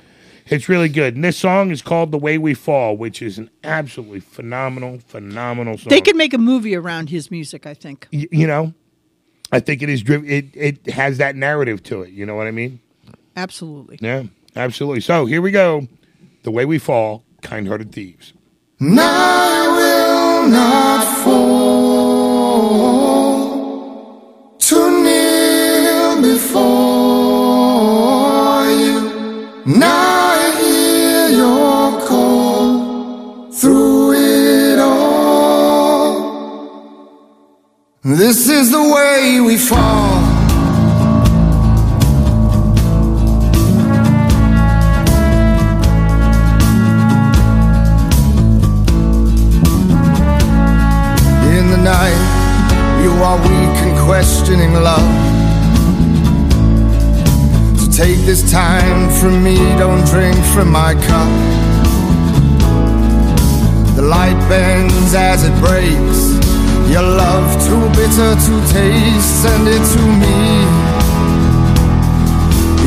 it's 0.47 0.69
really 0.69 0.91
good. 0.91 1.15
And 1.15 1.25
this 1.25 1.39
song 1.39 1.71
is 1.71 1.81
called 1.81 2.13
"The 2.13 2.19
Way 2.19 2.37
We 2.37 2.53
Fall," 2.53 2.97
which 2.99 3.23
is 3.23 3.39
an 3.39 3.49
absolutely 3.65 4.21
phenomenal, 4.21 4.99
phenomenal 4.99 5.79
song. 5.79 5.89
They 5.89 6.03
could 6.03 6.17
make 6.17 6.35
a 6.35 6.39
movie 6.39 6.75
around 6.77 7.09
his 7.09 7.31
music, 7.31 7.67
I 7.67 7.73
think. 7.73 8.09
Y- 8.13 8.29
you 8.31 8.47
know, 8.47 8.75
I 9.51 9.61
think 9.61 9.81
it 9.83 9.89
is 9.89 10.03
driven. 10.03 10.29
It 10.29 10.47
it 10.55 10.87
has 10.93 11.17
that 11.19 11.35
narrative 11.35 11.83
to 11.85 12.03
it. 12.03 12.11
You 12.11 12.27
know 12.27 12.35
what 12.35 12.47
I 12.47 12.51
mean? 12.51 12.81
Absolutely. 13.37 13.99
Yeah, 14.03 14.25
absolutely. 14.55 15.01
So 15.01 15.25
here 15.25 15.41
we 15.41 15.51
go. 15.51 15.89
"The 16.43 16.51
Way 16.51 16.67
We 16.67 16.79
Fall," 16.79 17.25
"Kind-Hearted 17.41 17.91
Thieves." 17.93 18.35
I 18.81 20.43
will 20.43 20.49
not 20.51 21.25
fall 21.25 21.66
I 29.69 30.55
hear 30.61 31.29
your 31.39 32.07
call 32.07 33.51
through 33.51 34.13
it 34.13 34.79
all. 34.79 36.21
This 38.05 38.49
is 38.49 38.71
the 38.71 38.81
way 38.81 39.41
we 39.41 39.57
fall. 39.57 40.23
In 51.51 51.71
the 51.73 51.77
night, 51.83 53.03
you 53.03 53.11
are 53.21 53.37
weak 53.39 53.77
and 53.83 53.99
questioning 54.07 54.75
love. 54.75 55.16
Take 57.97 58.27
this 58.27 58.43
time 58.53 59.09
from 59.09 59.43
me, 59.43 59.57
don't 59.79 60.05
drink 60.05 60.37
from 60.53 60.71
my 60.71 60.93
cup. 60.93 61.33
The 63.97 64.03
light 64.03 64.39
bends 64.51 65.15
as 65.15 65.45
it 65.45 65.55
breaks. 65.59 66.37
Your 66.93 67.01
love 67.01 67.49
too 67.67 67.89
bitter 67.97 68.35
to 68.37 68.55
taste, 68.71 69.43
send 69.43 69.67
it 69.67 69.83
to 69.95 70.03
me. 70.23 70.37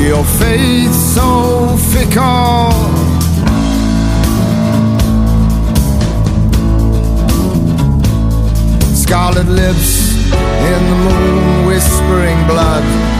Your 0.08 0.24
faith 0.24 0.93
so 0.93 1.76
fickle. 1.89 2.69
Scarlet 8.93 9.48
lips 9.48 10.24
in 10.30 10.82
the 10.91 10.98
moon 11.10 11.65
whispering 11.65 12.45
blood. 12.45 13.18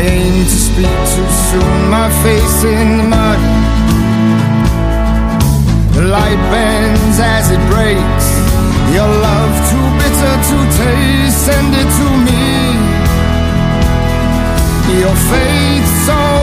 I 0.00 0.02
aim 0.02 0.44
to 0.44 0.58
speak 0.70 0.96
too 1.12 1.28
soon, 1.48 1.90
my 1.90 2.08
face 2.24 2.64
in 2.64 2.96
the 2.96 3.04
mud. 3.04 3.40
The 5.92 6.04
light 6.08 6.40
bends 6.48 7.18
as 7.20 7.50
it 7.50 7.60
breaks. 7.68 8.26
Your 8.96 9.10
love 9.28 9.54
too 9.68 9.88
bitter 10.00 10.34
to 10.48 10.58
taste, 10.80 11.44
send 11.44 11.74
it 11.82 11.90
to 12.00 12.08
me. 12.28 12.44
Your 15.02 15.16
faith 15.28 15.88
so 16.08 16.39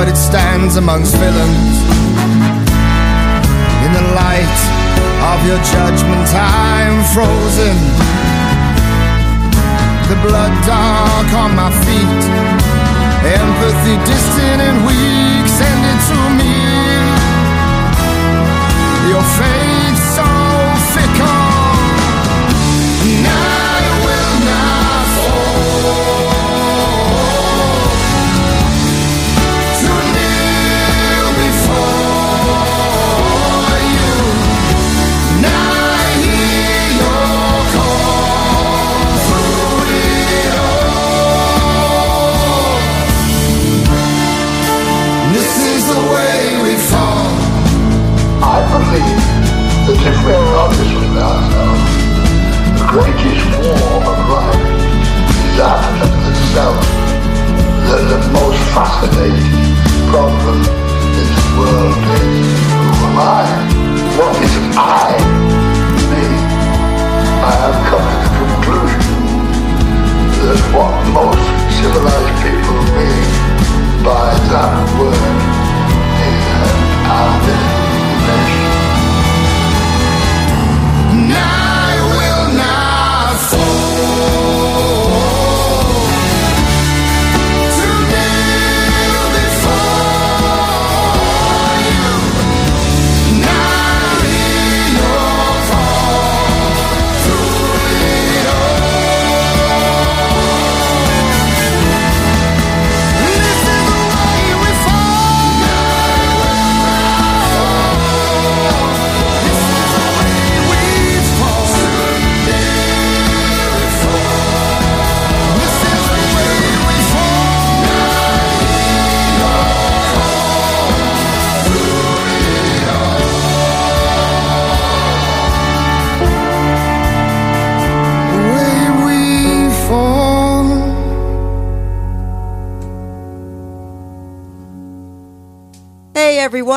but 0.00 0.08
it 0.08 0.16
stands 0.16 0.76
amongst 0.76 1.14
villains. 1.16 1.76
In 3.84 3.92
the 3.92 4.06
light 4.16 4.58
of 5.30 5.38
your 5.44 5.60
judgment, 5.74 6.28
I'm 6.32 7.04
frozen. 7.12 7.76
The 10.08 10.16
blood 10.26 10.54
dark 10.64 11.28
on 11.42 11.50
my 11.54 11.70
feet, 11.84 12.79
empathy 13.24 13.96
distant 14.08 14.60
and 14.62 14.78
weak. 14.86 15.44
Send 15.48 15.80
it 15.84 16.00
to 16.08 16.19
greatest 52.90 53.46
war 53.54 54.02
of 54.02 54.18
life 54.34 54.66
is 54.66 55.54
that 55.62 55.78
of 56.02 56.10
the 56.10 56.34
self. 56.50 56.82
The, 57.86 57.96
the 58.10 58.20
most 58.34 58.58
fascinating 58.74 59.54
problem 60.10 60.58
in 60.58 61.28
the 61.38 61.46
world 61.54 62.02
is 62.18 62.50
who 62.66 63.06
am 63.06 63.14
I? 63.14 63.46
What 64.18 64.34
is 64.42 64.54
I? 64.74 65.14
Me. 66.10 66.26
I 67.46 67.52
have 67.62 67.78
come 67.86 68.06
to 68.10 68.18
the 68.26 68.32
conclusion 68.42 69.06
that 70.42 70.60
what 70.74 70.94
most 71.14 71.46
civilized 71.78 72.38
people 72.42 72.74
mean 72.98 73.30
by 74.02 74.34
that 74.50 74.74
word 74.98 75.38
is 76.26 76.42
an 76.58 76.74
identity. 77.06 77.89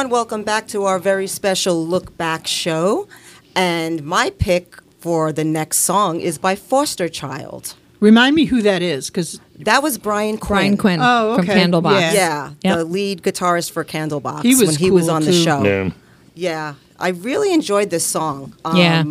Everyone. 0.04 0.12
Welcome 0.20 0.44
back 0.44 0.68
to 0.70 0.84
our 0.84 1.00
very 1.00 1.28
special 1.28 1.86
Look 1.86 2.18
Back 2.18 2.46
show. 2.46 3.08
And 3.56 4.04
my 4.04 4.32
pick 4.32 4.76
for 5.00 5.32
the 5.32 5.46
next 5.46 5.78
song 5.80 6.20
is 6.20 6.38
by 6.38 6.56
Foster 6.56 7.08
Child. 7.08 7.76
Remind 8.02 8.36
me 8.36 8.46
who 8.46 8.62
that 8.64 8.82
is, 8.82 9.10
because 9.10 9.40
That 9.60 9.82
was 9.82 9.98
Brian 9.98 10.38
Quinn. 10.38 10.58
Brian 10.58 10.78
Quinn 10.78 11.00
Oh, 11.02 11.38
from. 11.38 11.46
Candlebox. 11.46 12.02
Yeah. 12.02 12.14
Yeah, 12.14 12.52
Yep. 12.64 12.78
the 12.80 12.84
lead 12.84 13.24
guitarist 13.24 13.72
for 13.72 13.86
Candlebox 13.86 14.42
He 14.44 14.56
was 14.56 14.68
when 14.72 14.76
he 14.76 14.92
was 14.92 15.06
cool, 15.06 15.16
on 15.16 15.24
the 15.24 15.32
show. 15.32 15.64
Yeah. 15.64 15.90
Yeah, 16.36 16.74
I 17.00 17.10
really 17.10 17.54
enjoyed 17.54 17.90
this 17.90 18.06
song. 18.06 18.54
Um, 18.66 18.76
Yeah. 18.78 19.04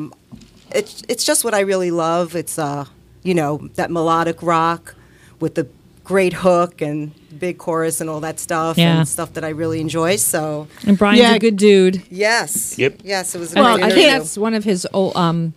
it's 0.73 1.03
it's 1.09 1.25
just 1.25 1.43
what 1.45 1.55
I 1.55 1.61
really 1.61 1.91
love. 1.91 2.37
It's 2.37 2.59
uh, 2.59 2.85
you 3.23 3.33
know, 3.33 3.69
that 3.77 3.91
melodic 3.91 4.43
rock 4.43 4.95
with 5.41 5.55
the 5.55 5.67
great 6.05 6.33
hook 6.33 6.81
and 6.83 7.13
big 7.39 7.59
chorus 7.59 8.01
and 8.01 8.11
all 8.11 8.21
that 8.21 8.39
stuff 8.41 8.77
Yeah. 8.79 8.99
and 8.99 9.09
stuff 9.09 9.35
that 9.35 9.45
I 9.45 9.51
really 9.51 9.81
enjoy. 9.81 10.17
So 10.17 10.67
And 10.87 10.99
Brian's 10.99 11.21
Yeah. 11.21 11.35
a 11.35 11.39
good 11.39 11.57
dude. 11.57 12.03
yes, 12.11 12.77
Yep. 12.79 13.01
yes, 13.05 13.35
it 13.35 13.39
was 13.39 13.53
a 13.55 13.61
Well, 13.61 13.77
great 13.77 13.87
I 13.87 13.91
think 13.95 14.11
that's 14.11 14.37
one 14.37 14.55
of 14.55 14.65
his 14.65 14.87
old, 14.93 15.17
um, 15.17 15.55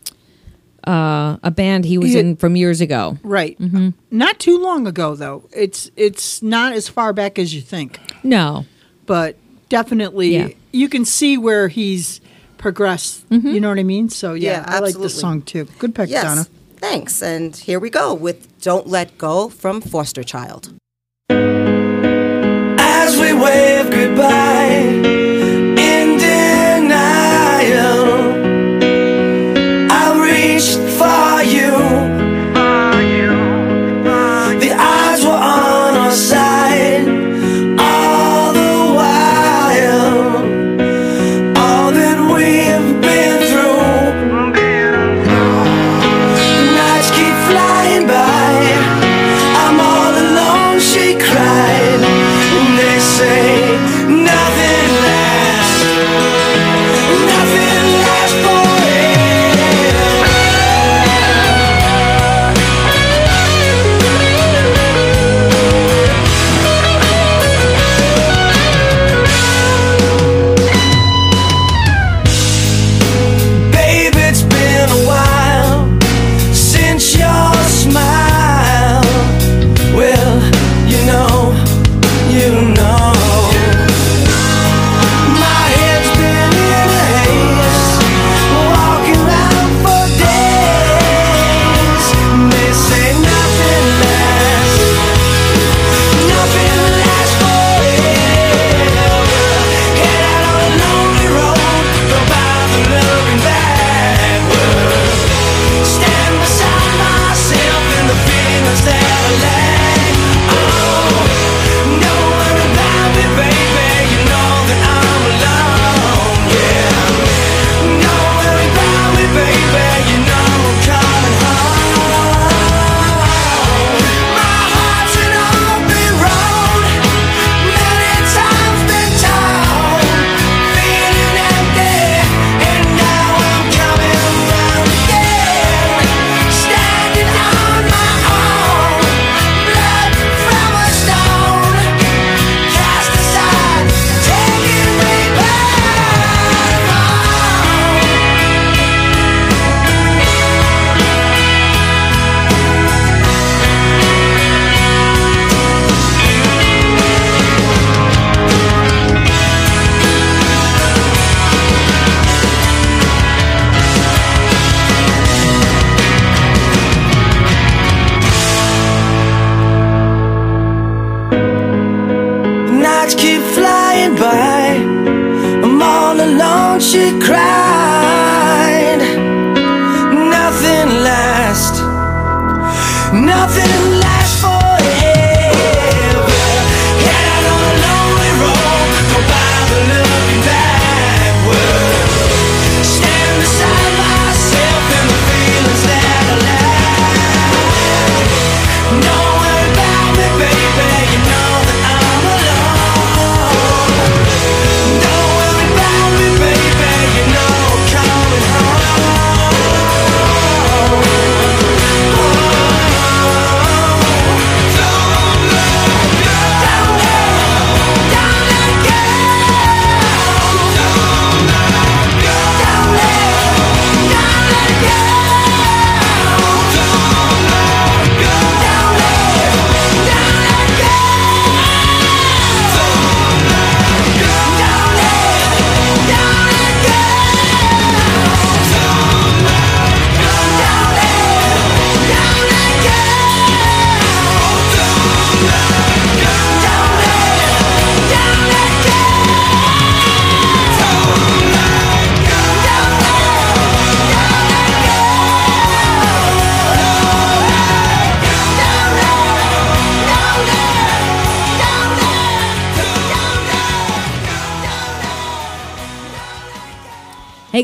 uh, 0.87 1.37
a 1.41 1.49
band 1.51 1.85
he 1.85 1.97
was 1.97 2.13
Yeah. 2.13 2.19
in 2.21 2.35
from 2.35 2.55
years 2.55 2.79
ago. 2.81 3.17
right, 3.23 3.59
Mm-hmm. 3.59 3.89
not 4.11 4.37
too 4.39 4.57
long 4.61 4.85
ago 4.87 5.15
though. 5.15 5.43
It's 5.51 5.89
it's 5.95 6.43
not 6.43 6.73
as 6.73 6.87
far 6.87 7.11
back 7.13 7.39
as 7.39 7.53
you 7.55 7.61
think, 7.61 7.99
No, 8.23 8.65
but 9.07 9.35
definitely 9.69 10.35
Yeah. 10.35 10.49
you 10.71 10.87
can 10.89 11.05
see 11.05 11.37
where 11.37 11.67
he's 11.69 12.21
progressed. 12.57 13.23
You 13.29 13.59
know 13.59 13.69
what 13.69 13.79
I 13.79 13.83
mean? 13.83 14.09
So 14.09 14.33
yeah, 14.33 14.51
Yeah, 14.51 14.63
I 14.67 14.73
like 14.79 14.93
this 14.93 15.13
absolutely. 15.13 15.19
song 15.19 15.41
too. 15.41 15.67
Good 15.79 15.93
pick, 15.95 16.09
yes. 16.09 16.23
Donna. 16.23 16.47
Thanks, 16.77 17.21
and 17.23 17.55
here 17.55 17.79
we 17.79 17.89
go 17.89 18.13
with 18.13 18.47
"Don't 18.65 18.87
Let 18.87 19.19
Go" 19.19 19.47
from 19.47 19.79
Foster 19.79 20.23
Child. 20.23 20.73
As 21.29 23.19
we 23.19 23.31
wave 23.31 23.91
goodbye 23.91 25.24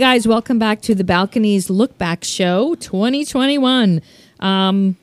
guys, 0.02 0.28
welcome 0.28 0.58
back 0.58 0.82
to 0.82 0.96
the 0.96 1.04
Balcony's 1.04 1.70
Look 1.70 1.96
Back 2.00 2.24
Show 2.24 2.74
2021. 2.74 4.02
Um, 4.40 4.98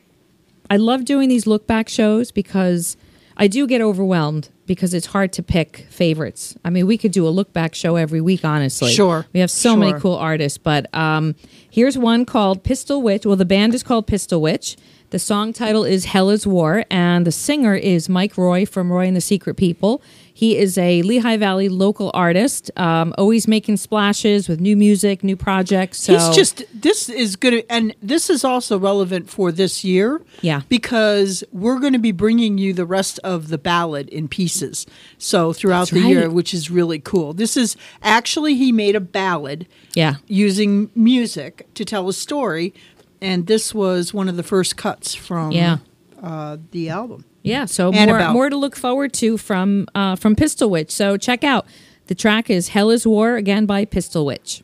I 0.68 0.76
love 0.76 1.04
doing 1.04 1.28
these 1.28 1.46
look 1.46 1.68
back 1.68 1.88
shows 1.88 2.32
because 2.32 2.96
I 3.37 3.46
do 3.46 3.68
get 3.68 3.80
overwhelmed 3.80 4.48
because 4.66 4.94
it's 4.94 5.06
hard 5.06 5.32
to 5.34 5.42
pick 5.44 5.87
favorites. 5.88 6.56
I 6.64 6.70
mean, 6.70 6.88
we 6.88 6.98
could 6.98 7.12
do 7.12 7.28
a 7.28 7.30
look 7.30 7.52
back 7.52 7.76
show 7.76 7.94
every 7.94 8.20
week, 8.20 8.44
honestly. 8.44 8.90
Sure. 8.90 9.24
We 9.32 9.38
have 9.38 9.52
so 9.52 9.74
Sure. 9.74 9.78
many 9.78 10.00
cool 10.00 10.16
artists, 10.16 10.58
but 10.58 10.92
um, 10.92 11.37
here's 11.70 11.96
one 11.96 12.24
called 12.24 12.64
Pistol 12.64 13.00
Witch. 13.00 13.24
Well, 13.24 13.37
the 13.37 13.44
band 13.44 13.74
is 13.74 13.84
called 13.84 14.08
Pistol 14.08 14.42
Witch. 14.42 14.76
The 15.10 15.18
song 15.18 15.54
title 15.54 15.84
is 15.84 16.04
Hell 16.04 16.28
is 16.28 16.46
War, 16.46 16.84
and 16.90 17.26
the 17.26 17.32
singer 17.32 17.74
is 17.74 18.10
Mike 18.10 18.36
Roy 18.36 18.66
from 18.66 18.92
Roy 18.92 19.06
and 19.06 19.16
the 19.16 19.22
Secret 19.22 19.54
People. 19.54 20.02
He 20.34 20.58
is 20.58 20.76
a 20.76 21.00
Lehigh 21.00 21.38
Valley 21.38 21.70
local 21.70 22.10
artist, 22.12 22.70
um, 22.76 23.14
always 23.16 23.48
making 23.48 23.78
splashes 23.78 24.50
with 24.50 24.60
new 24.60 24.76
music, 24.76 25.24
new 25.24 25.34
projects. 25.34 25.98
So 25.98 26.12
He's 26.12 26.36
just 26.36 26.62
this 26.74 27.08
is 27.08 27.36
to, 27.36 27.64
and 27.72 27.94
this 28.02 28.28
is 28.28 28.44
also 28.44 28.78
relevant 28.78 29.30
for 29.30 29.50
this 29.50 29.82
year. 29.82 30.20
Yeah. 30.42 30.60
because 30.68 31.42
we're 31.52 31.80
going 31.80 31.94
to 31.94 31.98
be 31.98 32.12
bringing 32.12 32.58
you 32.58 32.74
the 32.74 32.84
rest 32.84 33.18
of 33.24 33.48
the 33.48 33.58
ballad 33.58 34.10
in 34.10 34.28
pieces. 34.28 34.86
So 35.16 35.54
throughout 35.54 35.88
That's 35.88 36.02
the 36.02 36.08
year, 36.08 36.28
which 36.30 36.52
is 36.52 36.70
really 36.70 36.98
cool. 37.00 37.32
This 37.32 37.56
is 37.56 37.76
actually 38.02 38.56
he 38.56 38.72
made 38.72 38.94
a 38.94 39.00
ballad. 39.00 39.66
Yeah. 39.94 40.16
using 40.26 40.90
music 40.94 41.66
to 41.74 41.84
tell 41.84 42.08
a 42.08 42.12
story, 42.12 42.72
and 43.20 43.46
this 43.46 43.74
was 43.74 44.12
one 44.14 44.28
of 44.28 44.37
the 44.37 44.42
first 44.42 44.76
cuts 44.76 45.14
from 45.14 45.52
Yeah. 45.52 45.78
uh, 46.22 46.59
the 46.70 46.88
album. 46.90 47.24
Yeah, 47.42 47.64
so 47.66 47.92
And 47.92 48.09
more 48.11 48.18
about- 48.18 48.33
more 48.33 48.50
to 48.50 48.57
look 48.57 48.76
forward 48.76 49.12
to 49.14 49.37
from 49.38 49.87
uh, 49.94 50.16
from 50.16 50.35
Pistol 50.37 50.68
Witch. 50.70 50.90
So 50.90 51.16
check 51.16 51.44
out 51.44 51.66
the 52.09 52.14
track 52.14 52.50
is 52.50 52.68
"Hell 52.68 52.90
Is 52.90 53.07
War" 53.07 53.37
again 53.37 53.64
by 53.66 53.85
Pistol 53.85 54.26
Witch. 54.26 54.62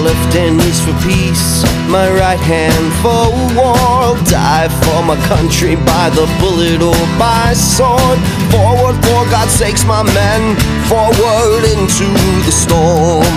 Left 0.00 0.34
hand 0.34 0.60
is 0.62 0.80
for 0.80 0.92
peace, 1.02 1.62
my 1.88 2.08
right 2.10 2.40
hand 2.40 2.86
for 3.02 3.30
war. 3.56 4.16
Die 4.24 4.68
for 4.84 5.02
my 5.02 5.16
country 5.26 5.76
by 5.76 6.10
the 6.10 6.26
bullet 6.40 6.82
or 6.82 6.98
by 7.18 7.52
sword. 7.54 8.18
Forward 8.50 8.96
for 9.06 9.22
God's 9.30 9.52
sakes, 9.52 9.84
my 9.84 10.02
men, 10.02 10.56
forward 10.88 11.64
into 11.74 12.08
the 12.46 12.52
storm. 12.52 13.36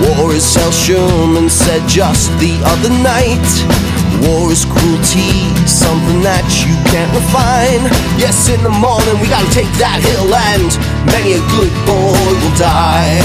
War 0.00 0.32
is 0.32 0.54
hell, 0.54 0.70
Sherman 0.72 1.50
said 1.50 1.86
just 1.88 2.30
the 2.38 2.58
other 2.64 2.90
night. 2.90 3.89
War 4.26 4.52
is 4.52 4.64
cruelty, 4.64 5.32
something 5.66 6.20
that 6.22 6.44
you 6.62 6.74
can't 6.90 7.10
refine. 7.14 7.88
Yes, 8.18 8.48
in 8.48 8.62
the 8.62 8.70
morning 8.70 9.16
we 9.20 9.28
gotta 9.28 9.50
take 9.54 9.70
that 9.78 9.98
hill, 10.02 10.28
and 10.28 10.70
many 11.08 11.38
a 11.38 11.42
good 11.54 11.72
boy 11.86 12.18
will 12.18 12.56
die. 12.58 13.20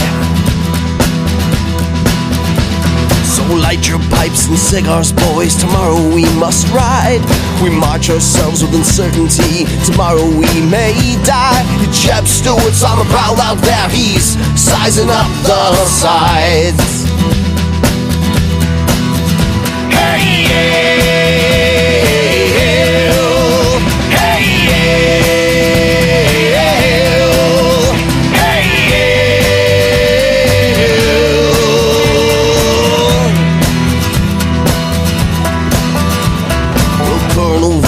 So 3.36 3.44
light 3.56 3.88
your 3.88 4.00
pipes 4.10 4.48
and 4.48 4.58
cigars, 4.58 5.12
boys. 5.12 5.56
Tomorrow 5.56 6.00
we 6.16 6.24
must 6.40 6.68
ride. 6.72 7.20
We 7.62 7.70
march 7.70 8.10
ourselves 8.10 8.64
with 8.64 8.74
uncertainty. 8.74 9.68
Tomorrow 9.84 10.26
we 10.26 10.48
may 10.72 10.96
die. 11.26 11.64
Jeb 11.92 12.26
Stuart's 12.26 12.84
on 12.84 12.98
the 12.98 13.06
prowl 13.12 13.40
out 13.42 13.60
there. 13.60 13.90
He's 13.90 14.40
sizing 14.56 15.10
up 15.10 15.28
the 15.44 15.86
sides. 15.86 17.05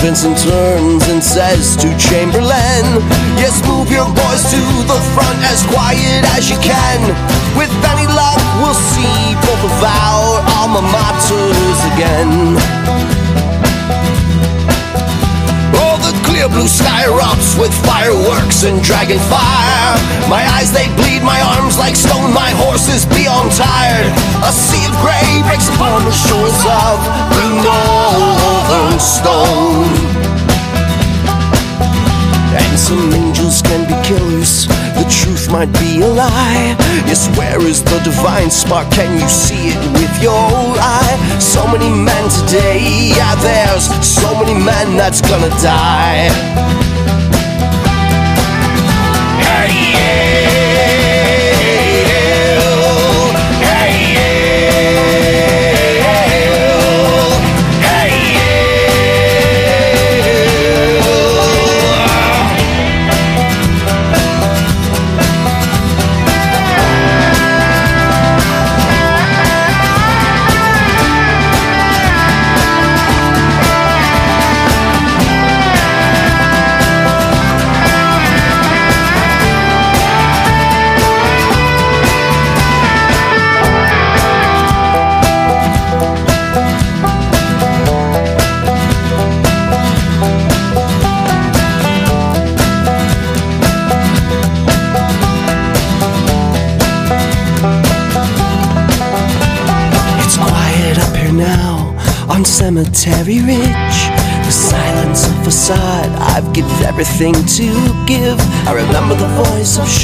Vincent 0.08 0.38
turns 0.38 1.08
and 1.10 1.22
says 1.22 1.76
to 1.76 1.90
Chamberlain, 1.98 2.86
Yes, 3.36 3.62
move 3.68 3.92
your 3.92 4.08
boys 4.08 4.44
to 4.50 4.62
the 4.88 5.00
front 5.14 5.38
as 5.44 5.62
quiet 5.68 6.24
as 6.38 6.50
you 6.50 6.58
can. 6.64 7.02
We'll 8.58 8.74
see 8.74 9.36
both 9.46 9.64
of 9.70 9.84
our 9.84 10.42
alma 10.58 10.82
maters 10.82 11.80
again. 11.94 12.58
Oh, 15.78 15.96
the 16.02 16.14
clear 16.26 16.50
blue 16.50 16.68
sky 16.68 17.06
erupts 17.06 17.54
with 17.60 17.74
fireworks 17.86 18.64
and 18.64 18.82
dragon 18.84 19.20
fire. 19.30 19.94
My 20.28 20.44
eyes 20.58 20.74
they 20.74 20.90
bleed, 20.98 21.22
my 21.22 21.40
arms 21.56 21.78
like 21.78 21.96
stone, 21.96 22.34
my 22.34 22.50
horse 22.58 22.90
is 22.90 23.06
beyond 23.06 23.52
tired. 23.54 24.10
A 24.44 24.52
sea 24.52 24.84
of 24.90 24.96
gray 25.06 25.42
breaks 25.48 25.70
upon 25.70 26.04
the 26.04 26.12
shores 26.12 26.60
of 26.66 26.98
blue 27.32 27.62
northern 27.62 29.00
stone. 29.00 30.27
And 32.58 32.80
some 32.80 33.14
angels 33.14 33.62
can 33.62 33.86
be 33.88 33.96
killers, 34.08 34.68
the 34.98 35.06
truth 35.10 35.52
might 35.52 35.72
be 35.80 36.02
a 36.02 36.08
lie. 36.08 36.76
Yes, 37.06 37.30
where 37.38 37.62
is 37.62 37.84
the 37.84 38.00
divine 38.04 38.50
spark? 38.50 38.90
Can 38.92 39.20
you 39.20 39.28
see 39.30 39.70
it 39.74 39.82
with 39.94 40.14
your 40.22 40.34
eye? 40.34 41.38
So 41.40 41.66
many 41.68 41.90
men 41.90 42.24
today, 42.30 43.14
yeah, 43.16 43.36
there's 43.42 43.86
so 44.06 44.34
many 44.42 44.54
men 44.54 44.98
that's 44.98 45.22
gonna 45.22 45.50
die. 45.62 46.67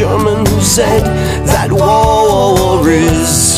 Of 0.03 0.21
who 0.45 0.61
said 0.61 1.03
that 1.47 1.71
war 1.71 2.89
is. 2.89 3.52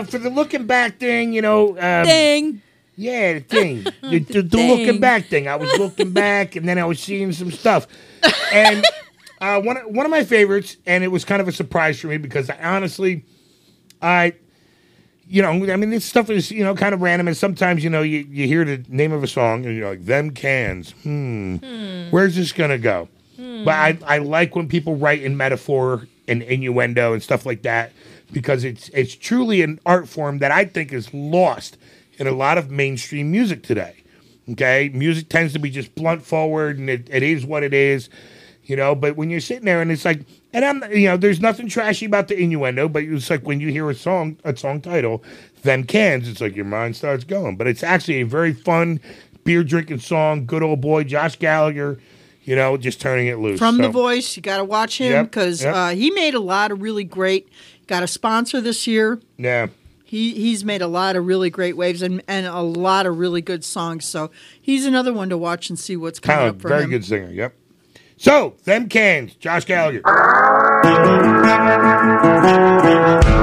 Uh, 0.00 0.04
for 0.04 0.18
the 0.18 0.30
looking 0.30 0.66
back 0.66 0.98
thing, 0.98 1.32
you 1.32 1.42
know, 1.42 1.70
um, 1.70 1.76
Dang. 2.06 2.62
yeah, 2.96 3.34
the 3.34 3.40
thing, 3.40 3.84
the, 4.02 4.18
the, 4.20 4.42
the 4.42 4.56
looking 4.68 5.00
back 5.00 5.26
thing. 5.26 5.48
I 5.48 5.56
was 5.56 5.76
looking 5.78 6.12
back, 6.12 6.56
and 6.56 6.68
then 6.68 6.78
I 6.78 6.84
was 6.84 7.00
seeing 7.00 7.32
some 7.32 7.50
stuff, 7.50 7.86
and 8.52 8.84
uh, 9.40 9.60
one 9.60 9.76
of- 9.76 9.86
one 9.86 10.04
of 10.06 10.10
my 10.10 10.24
favorites, 10.24 10.76
and 10.86 11.02
it 11.04 11.08
was 11.08 11.24
kind 11.24 11.40
of 11.40 11.48
a 11.48 11.52
surprise 11.52 11.98
for 12.00 12.08
me 12.08 12.16
because 12.18 12.50
I 12.50 12.58
honestly, 12.62 13.24
I, 14.02 14.34
you 15.28 15.42
know, 15.42 15.50
I 15.50 15.76
mean, 15.76 15.90
this 15.90 16.04
stuff 16.04 16.28
is 16.30 16.50
you 16.50 16.64
know 16.64 16.74
kind 16.74 16.92
of 16.94 17.00
random, 17.02 17.28
and 17.28 17.36
sometimes 17.36 17.82
you 17.84 17.90
know 17.90 18.02
you 18.02 18.26
you 18.30 18.46
hear 18.46 18.64
the 18.64 18.84
name 18.88 19.12
of 19.12 19.22
a 19.22 19.26
song 19.28 19.64
and 19.64 19.76
you're 19.76 19.88
like, 19.88 20.04
them 20.04 20.30
cans, 20.32 20.90
hmm, 21.02 21.56
where's 22.10 22.36
this 22.36 22.52
gonna 22.52 22.78
go? 22.78 23.08
But 23.64 23.74
I 23.74 23.98
I 24.06 24.18
like 24.18 24.54
when 24.56 24.68
people 24.68 24.96
write 24.96 25.22
in 25.22 25.36
metaphor 25.36 26.06
and 26.28 26.42
innuendo 26.42 27.12
and 27.12 27.22
stuff 27.22 27.44
like 27.46 27.62
that 27.62 27.92
because 28.32 28.64
it's 28.64 28.88
it's 28.90 29.14
truly 29.14 29.62
an 29.62 29.80
art 29.86 30.08
form 30.08 30.38
that 30.38 30.50
I 30.50 30.64
think 30.64 30.92
is 30.92 31.12
lost 31.12 31.76
in 32.18 32.26
a 32.26 32.32
lot 32.32 32.58
of 32.58 32.70
mainstream 32.70 33.30
music 33.30 33.62
today. 33.62 33.96
Okay, 34.50 34.90
music 34.92 35.28
tends 35.28 35.52
to 35.52 35.58
be 35.58 35.70
just 35.70 35.94
blunt 35.94 36.22
forward, 36.22 36.78
and 36.78 36.90
it, 36.90 37.08
it 37.10 37.22
is 37.22 37.46
what 37.46 37.62
it 37.62 37.72
is, 37.72 38.08
you 38.64 38.74
know. 38.76 38.94
But 38.94 39.16
when 39.16 39.30
you're 39.30 39.40
sitting 39.40 39.64
there 39.64 39.80
and 39.80 39.92
it's 39.92 40.04
like, 40.04 40.22
and 40.52 40.64
I'm, 40.64 40.92
you 40.92 41.06
know, 41.06 41.16
there's 41.16 41.40
nothing 41.40 41.68
trashy 41.68 42.06
about 42.06 42.28
the 42.28 42.36
innuendo, 42.36 42.88
but 42.88 43.04
it's 43.04 43.30
like 43.30 43.42
when 43.42 43.60
you 43.60 43.68
hear 43.68 43.88
a 43.88 43.94
song, 43.94 44.38
a 44.44 44.56
song 44.56 44.80
title, 44.80 45.22
"Them 45.62 45.84
Cans," 45.84 46.28
it's 46.28 46.40
like 46.40 46.56
your 46.56 46.64
mind 46.64 46.96
starts 46.96 47.24
going. 47.24 47.56
But 47.56 47.68
it's 47.68 47.82
actually 47.82 48.20
a 48.22 48.26
very 48.26 48.52
fun 48.52 49.00
beer 49.44 49.62
drinking 49.62 50.00
song. 50.00 50.46
Good 50.46 50.62
old 50.62 50.80
boy 50.80 51.04
Josh 51.04 51.38
Gallagher, 51.38 51.98
you 52.44 52.56
know, 52.56 52.76
just 52.76 53.00
turning 53.00 53.28
it 53.28 53.38
loose 53.38 53.58
From 53.58 53.78
The 53.78 53.88
Voice, 53.88 54.36
you 54.36 54.42
got 54.42 54.58
to 54.58 54.64
watch 54.64 54.98
him 54.98 55.12
Yep, 55.12 55.24
because 55.26 55.62
yep. 55.62 55.74
uh, 55.74 55.88
he 55.90 56.10
made 56.10 56.34
a 56.34 56.40
lot 56.40 56.72
of 56.72 56.82
really 56.82 57.04
great. 57.04 57.48
Got 57.90 58.04
a 58.04 58.06
sponsor 58.06 58.60
this 58.60 58.86
year. 58.86 59.18
Yeah. 59.36 59.66
He 60.04 60.32
he's 60.34 60.64
made 60.64 60.80
a 60.80 60.86
lot 60.86 61.16
of 61.16 61.26
really 61.26 61.50
great 61.50 61.76
waves 61.76 62.02
and, 62.02 62.22
and 62.28 62.46
a 62.46 62.60
lot 62.60 63.04
of 63.04 63.18
really 63.18 63.42
good 63.42 63.64
songs. 63.64 64.04
So 64.04 64.30
he's 64.62 64.86
another 64.86 65.12
one 65.12 65.28
to 65.30 65.36
watch 65.36 65.68
and 65.70 65.76
see 65.76 65.96
what's 65.96 66.20
coming 66.20 66.38
Kind 66.38 66.50
up 66.50 66.62
for 66.62 66.68
very 66.68 66.84
him. 66.84 66.90
good 66.90 67.04
singer. 67.04 67.30
Yep. 67.32 67.52
So 68.16 68.54
them 68.62 68.88
cans, 68.88 69.34
Josh 69.34 69.64
Gallagher. 69.64 70.02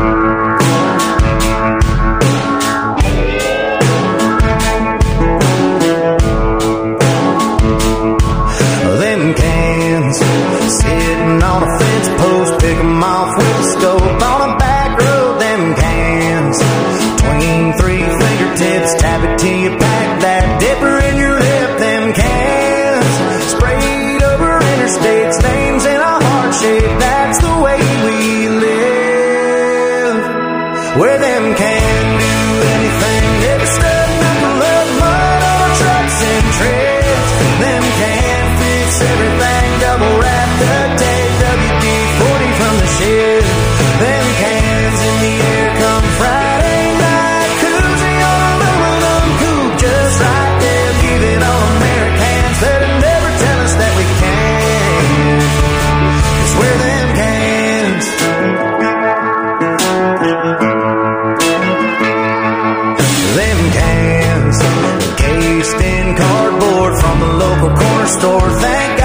store. 68.07 68.49
Thank 68.59 68.96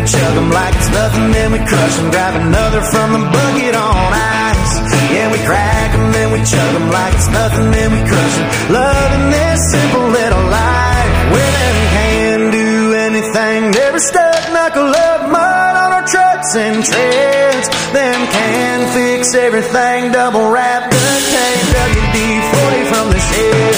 we 0.00 0.06
chug 0.06 0.36
'em 0.36 0.50
like 0.50 0.74
it's 0.76 0.90
nothing, 0.90 1.32
then 1.32 1.52
we 1.52 1.58
crush 1.70 1.98
'em, 1.98 2.10
grab 2.10 2.34
another 2.34 2.82
from 2.92 3.08
the 3.12 3.22
bucket 3.34 3.74
on 3.76 4.12
ice. 4.48 4.74
Yeah, 5.14 5.28
we 5.32 5.38
crack 5.48 5.90
'em, 5.94 6.12
then 6.12 6.28
we 6.32 6.40
chug 6.52 6.72
'em 6.78 6.90
like 6.90 7.14
it's 7.18 7.28
nothing, 7.28 7.70
then 7.70 7.88
we 7.94 8.00
crush 8.10 8.36
'em. 8.40 8.46
Loving 8.80 9.26
this 9.36 9.60
simple 9.74 10.06
little 10.18 10.46
life, 10.60 11.12
them 11.36 11.76
can 11.96 12.50
do 12.50 12.94
anything, 13.06 13.58
never 13.70 14.00
stuck 14.10 14.42
knuckle 14.54 14.90
up 15.10 15.20
mud 15.34 15.74
on 15.84 15.90
our 15.96 16.06
trucks 16.14 16.50
and 16.54 16.76
treads. 16.90 17.66
Them 17.92 18.20
can 18.36 18.78
fix 18.96 19.34
everything, 19.34 20.12
double 20.12 20.46
wrap 20.54 20.82
the 20.90 21.06
tape, 21.34 21.64
WD 21.80 22.16
40 22.52 22.82
from 22.92 23.06
the 23.12 23.20
shed. 23.28 23.74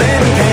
Them 0.00 0.24
cans 0.38 0.47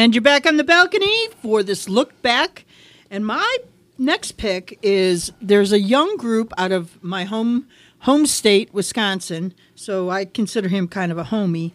And 0.00 0.14
you're 0.14 0.22
back 0.22 0.46
on 0.46 0.56
the 0.56 0.64
balcony 0.64 1.28
for 1.42 1.62
this 1.62 1.86
look 1.86 2.22
back. 2.22 2.64
And 3.10 3.26
my 3.26 3.58
next 3.98 4.38
pick 4.38 4.78
is 4.80 5.30
there's 5.42 5.72
a 5.72 5.78
young 5.78 6.16
group 6.16 6.54
out 6.56 6.72
of 6.72 7.04
my 7.04 7.24
home 7.24 7.68
home 7.98 8.24
state, 8.24 8.72
Wisconsin. 8.72 9.52
So 9.74 10.08
I 10.08 10.24
consider 10.24 10.68
him 10.68 10.88
kind 10.88 11.12
of 11.12 11.18
a 11.18 11.24
homie. 11.24 11.72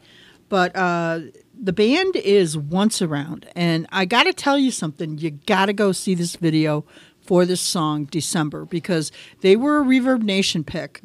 But 0.50 0.76
uh, 0.76 1.20
the 1.54 1.72
band 1.72 2.16
is 2.16 2.58
Once 2.58 3.00
Around. 3.00 3.46
And 3.56 3.86
I 3.92 4.06
got 4.06 4.24
to 4.24 4.34
tell 4.34 4.58
you 4.58 4.72
something. 4.72 5.20
You 5.20 5.30
got 5.30 5.68
to 5.68 5.74
go 5.74 5.92
see 5.92 6.16
this 6.16 6.36
video 6.36 6.84
for 7.22 7.46
this 7.46 7.62
song, 7.62 8.06
December, 8.06 8.66
because 8.66 9.12
they 9.42 9.56
were 9.56 9.82
a 9.82 9.86
Reverb 9.86 10.24
Nation 10.24 10.64
pick. 10.64 11.00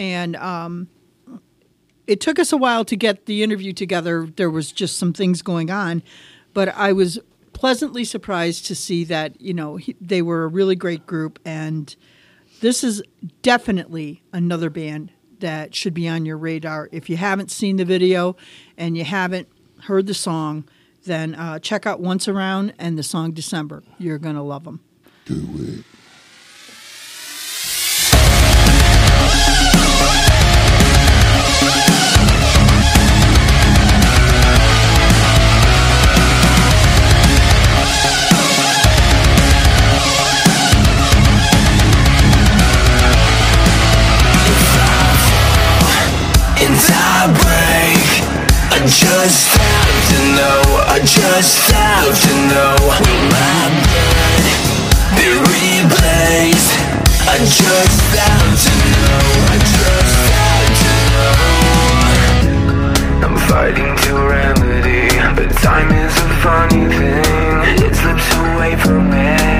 And 0.00 0.34
um, 0.34 0.88
it 2.08 2.20
took 2.20 2.40
us 2.40 2.52
a 2.52 2.56
while 2.56 2.84
to 2.86 2.96
get 2.96 3.26
the 3.26 3.44
interview 3.44 3.72
together. 3.72 4.28
There 4.34 4.50
was 4.50 4.72
just 4.72 4.98
some 4.98 5.12
things 5.12 5.42
going 5.42 5.70
on, 5.70 6.02
but 6.56 6.74
I 6.74 6.94
was 6.94 7.18
pleasantly 7.52 8.02
surprised 8.02 8.64
to 8.64 8.74
see 8.74 9.04
that 9.04 9.38
you 9.38 9.52
know 9.52 9.76
he, 9.76 9.94
they 10.00 10.22
were 10.22 10.44
a 10.44 10.48
really 10.48 10.74
great 10.74 11.06
group, 11.06 11.38
and 11.44 11.94
this 12.62 12.82
is 12.82 13.02
definitely 13.42 14.22
another 14.32 14.70
band 14.70 15.12
that 15.40 15.74
should 15.74 15.92
be 15.92 16.08
on 16.08 16.24
your 16.24 16.38
radar. 16.38 16.88
If 16.92 17.10
you 17.10 17.18
haven't 17.18 17.50
seen 17.50 17.76
the 17.76 17.84
video 17.84 18.36
and 18.78 18.96
you 18.96 19.04
haven't 19.04 19.48
heard 19.82 20.06
the 20.06 20.14
song, 20.14 20.64
then 21.04 21.34
uh, 21.34 21.58
check 21.58 21.84
out 21.84 22.00
Once 22.00 22.26
Around 22.26 22.72
and 22.78 22.96
the 22.98 23.02
song 23.02 23.32
December. 23.32 23.82
You're 23.98 24.16
gonna 24.16 24.42
love 24.42 24.64
them. 24.64 24.80
and 25.28 25.84
just 48.88 49.48
have 49.58 50.08
to 50.10 50.18
know, 50.38 50.62
I 50.86 50.98
just 51.02 51.72
have 51.72 52.06
to 52.06 52.32
know. 52.54 52.76
My 52.86 53.70
blood 53.90 54.46
be 55.18 55.26
replaced? 55.42 56.70
I 57.26 57.38
just 57.42 58.14
have 58.14 58.62
to 58.62 58.72
know, 59.02 59.26
I 59.50 59.58
just 59.74 60.30
have 60.38 60.70
to 60.82 60.92
know. 61.10 61.34
I'm 63.26 63.36
fighting 63.48 63.92
to 64.04 64.12
remedy, 64.22 65.10
but 65.34 65.50
time 65.62 65.90
is 65.90 66.14
a 66.16 66.28
funny 66.44 66.86
thing. 66.86 67.84
It 67.84 67.94
slips 67.94 68.28
away 68.36 68.76
from 68.76 69.10
me. 69.10 69.55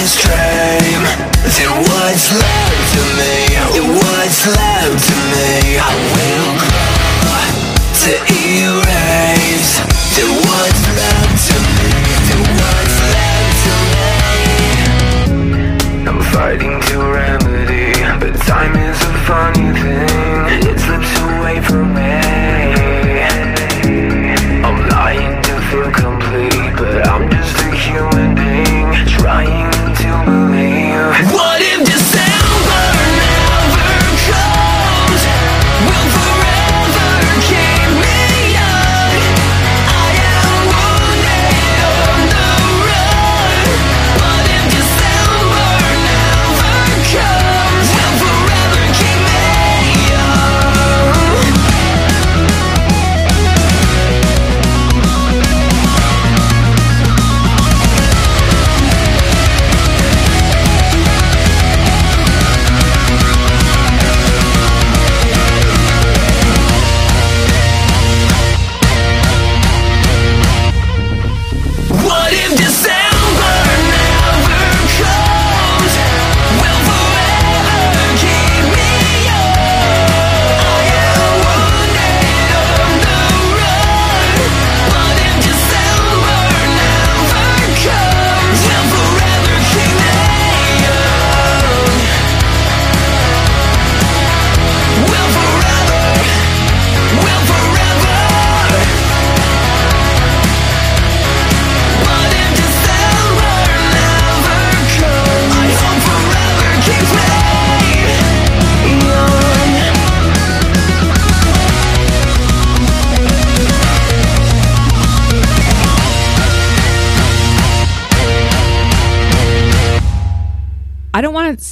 This 0.00 0.20
dream. 0.20 1.00
Then 1.56 1.72
what's 1.88 2.28
left 2.32 2.84
to 2.92 3.02
me? 3.16 3.56
What's 3.96 4.40
left 4.46 5.00
to 5.08 5.16
me? 5.32 5.80
I 5.80 5.92
will 6.12 6.52
crawl 6.60 7.48
to 8.02 8.12
erase. 8.28 9.72
Then 10.14 10.28
what's 10.44 10.82
left 11.00 11.40
to 11.48 11.56
me? 11.76 11.90
Then 12.28 12.42
what's 12.60 12.96
left 13.14 13.58
to 13.64 13.74
me? 13.92 14.10
I'm 16.08 16.20
fighting 16.32 16.76
to 16.88 16.96
remedy 17.18 17.88
But 18.20 18.34
time 18.46 18.74
is 18.76 19.00
a 19.00 19.14
funny 19.28 19.68
thing. 19.80 20.70
It 20.70 20.78
slips 20.78 21.12
away 21.24 21.56
from 21.62 21.94
me 21.94 22.25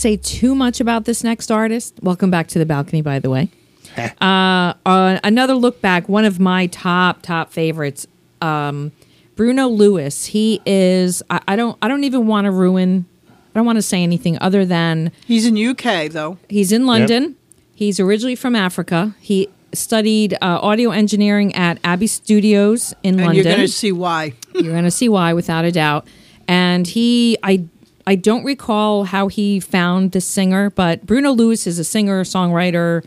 say 0.04 0.16
too 0.18 0.54
much 0.54 0.80
about 0.80 1.06
this 1.06 1.24
next 1.24 1.50
artist. 1.50 1.94
Welcome 2.02 2.30
back 2.30 2.48
to 2.48 2.58
the 2.58 2.66
balcony, 2.66 3.00
by 3.00 3.18
the 3.18 3.30
way. 3.30 3.48
uh, 4.20 4.74
uh, 4.84 5.18
another 5.24 5.54
look 5.54 5.80
back, 5.80 6.10
one 6.10 6.26
of 6.26 6.38
my 6.38 6.66
top 6.66 7.22
top 7.22 7.50
favorites, 7.52 8.06
um, 8.42 8.92
Bruno 9.34 9.66
Lewis. 9.66 10.26
He 10.26 10.60
is. 10.66 11.22
I, 11.30 11.40
I 11.48 11.56
don't. 11.56 11.78
I 11.80 11.88
don't 11.88 12.04
even 12.04 12.26
want 12.26 12.44
to 12.44 12.50
ruin. 12.50 13.06
I 13.30 13.58
don't 13.58 13.64
want 13.64 13.76
to 13.76 13.82
say 13.82 14.02
anything 14.02 14.36
other 14.42 14.66
than 14.66 15.10
He's 15.26 15.46
in 15.46 15.56
UK 15.56 16.10
though. 16.10 16.36
He's 16.50 16.70
in 16.70 16.86
London. 16.86 17.36
He's 17.74 17.98
originally 17.98 18.36
from 18.36 18.54
Africa. 18.54 19.14
He 19.20 19.48
studied 19.72 20.34
uh, 20.34 20.58
audio 20.60 20.90
engineering 20.90 21.54
at 21.54 21.78
Abbey 21.82 22.08
Studios 22.08 22.92
in 23.02 23.14
And 23.14 23.26
London. 23.26 23.36
you're 23.36 23.44
going 23.44 23.66
to 23.66 23.72
see 23.72 23.90
why. 23.90 24.34
You're 24.52 24.72
going 24.72 24.84
to 24.84 24.90
see 24.90 25.08
why, 25.08 25.32
without 25.32 25.64
a 25.64 25.72
doubt. 25.72 26.06
And 26.46 26.86
he, 26.86 27.38
I, 27.42 27.64
I 28.06 28.16
don't 28.16 28.44
recall 28.44 29.04
how 29.04 29.28
he 29.28 29.60
found 29.60 30.12
this 30.12 30.26
singer, 30.26 30.70
but 30.70 31.06
Bruno 31.06 31.32
Lewis 31.32 31.66
is 31.66 31.78
a 31.78 31.84
singer, 31.84 32.22
songwriter, 32.24 33.04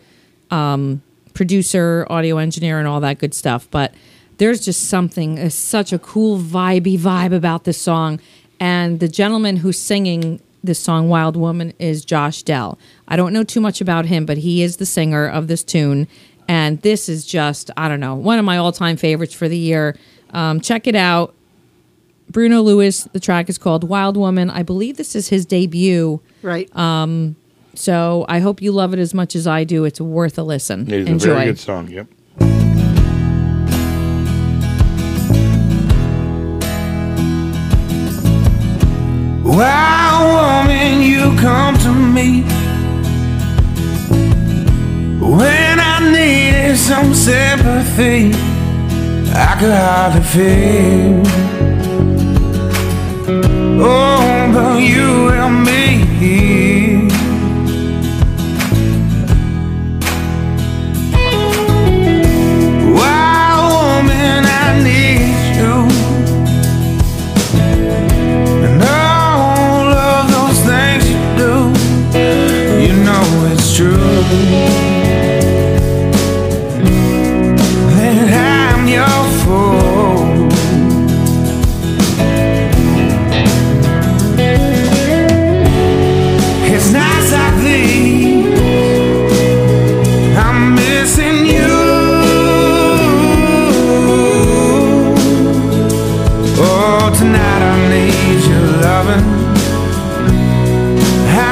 um, 0.50 1.02
producer, 1.34 2.06
audio 2.10 2.38
engineer, 2.38 2.78
and 2.78 2.88
all 2.88 3.00
that 3.00 3.18
good 3.18 3.32
stuff. 3.32 3.68
But 3.70 3.94
there's 4.38 4.64
just 4.64 4.88
something, 4.88 5.38
uh, 5.38 5.50
such 5.50 5.92
a 5.92 5.98
cool 5.98 6.38
vibey 6.38 6.98
vibe 6.98 7.32
about 7.32 7.64
this 7.64 7.80
song. 7.80 8.20
And 8.58 8.98
the 8.98 9.08
gentleman 9.08 9.58
who's 9.58 9.78
singing 9.78 10.40
this 10.64 10.80
song, 10.80 11.08
Wild 11.08 11.36
Woman, 11.36 11.72
is 11.78 12.04
Josh 12.04 12.42
Dell. 12.42 12.76
I 13.06 13.16
don't 13.16 13.32
know 13.32 13.44
too 13.44 13.60
much 13.60 13.80
about 13.80 14.06
him, 14.06 14.26
but 14.26 14.38
he 14.38 14.62
is 14.62 14.78
the 14.78 14.86
singer 14.86 15.28
of 15.28 15.46
this 15.46 15.62
tune. 15.62 16.08
And 16.48 16.80
this 16.82 17.08
is 17.08 17.24
just, 17.24 17.70
I 17.76 17.88
don't 17.88 18.00
know, 18.00 18.14
one 18.16 18.38
of 18.38 18.44
my 18.44 18.56
all 18.56 18.72
time 18.72 18.96
favorites 18.96 19.34
for 19.34 19.48
the 19.48 19.56
year. 19.56 19.96
Um, 20.30 20.60
check 20.60 20.86
it 20.86 20.96
out. 20.96 21.34
Bruno 22.30 22.60
Lewis. 22.62 23.04
The 23.12 23.20
track 23.20 23.48
is 23.48 23.58
called 23.58 23.84
Wild 23.84 24.16
Woman. 24.16 24.50
I 24.50 24.62
believe 24.62 24.96
this 24.96 25.14
is 25.14 25.28
his 25.28 25.46
debut. 25.46 26.20
Right. 26.42 26.74
Um, 26.76 27.36
so 27.74 28.24
I 28.28 28.40
hope 28.40 28.60
you 28.60 28.72
love 28.72 28.92
it 28.92 28.98
as 28.98 29.14
much 29.14 29.36
as 29.36 29.46
I 29.46 29.64
do. 29.64 29.84
It's 29.84 30.00
worth 30.00 30.38
a 30.38 30.42
listen. 30.42 30.90
It 30.92 31.08
is 31.08 31.24
a 31.24 31.28
very 31.28 31.46
good 31.46 31.58
song. 31.58 31.88
Yep. 31.88 32.08
Wild 39.44 40.66
woman, 40.66 41.02
you 41.02 41.34
come 41.40 41.76
to 41.78 41.92
me 41.92 42.42
when 45.20 45.80
I 45.80 46.10
needed 46.12 46.76
some 46.76 47.14
sympathy. 47.14 48.32
I 49.34 49.56
could 49.58 49.72
hardly 49.72 50.22
feel. 50.22 51.57
Oh, 53.30 54.50
but 54.54 54.80
you 54.80 55.28
and 55.28 55.64
me. 55.66 56.57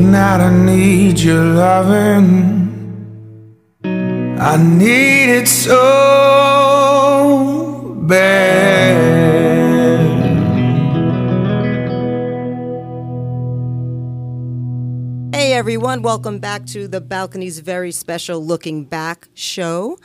I 0.00 0.50
need 0.50 1.18
your 1.18 1.42
loving 1.42 2.68
I 3.82 4.56
need 4.56 5.28
it 5.28 5.48
so 5.48 5.76
bad 8.02 9.18
Hey 15.34 15.52
everyone, 15.54 16.02
welcome 16.02 16.38
back 16.38 16.64
to 16.66 16.86
the 16.86 17.00
Balcony's 17.00 17.58
very 17.58 17.90
special 17.90 18.44
Looking 18.44 18.84
Back 18.84 19.26
show. 19.34 19.98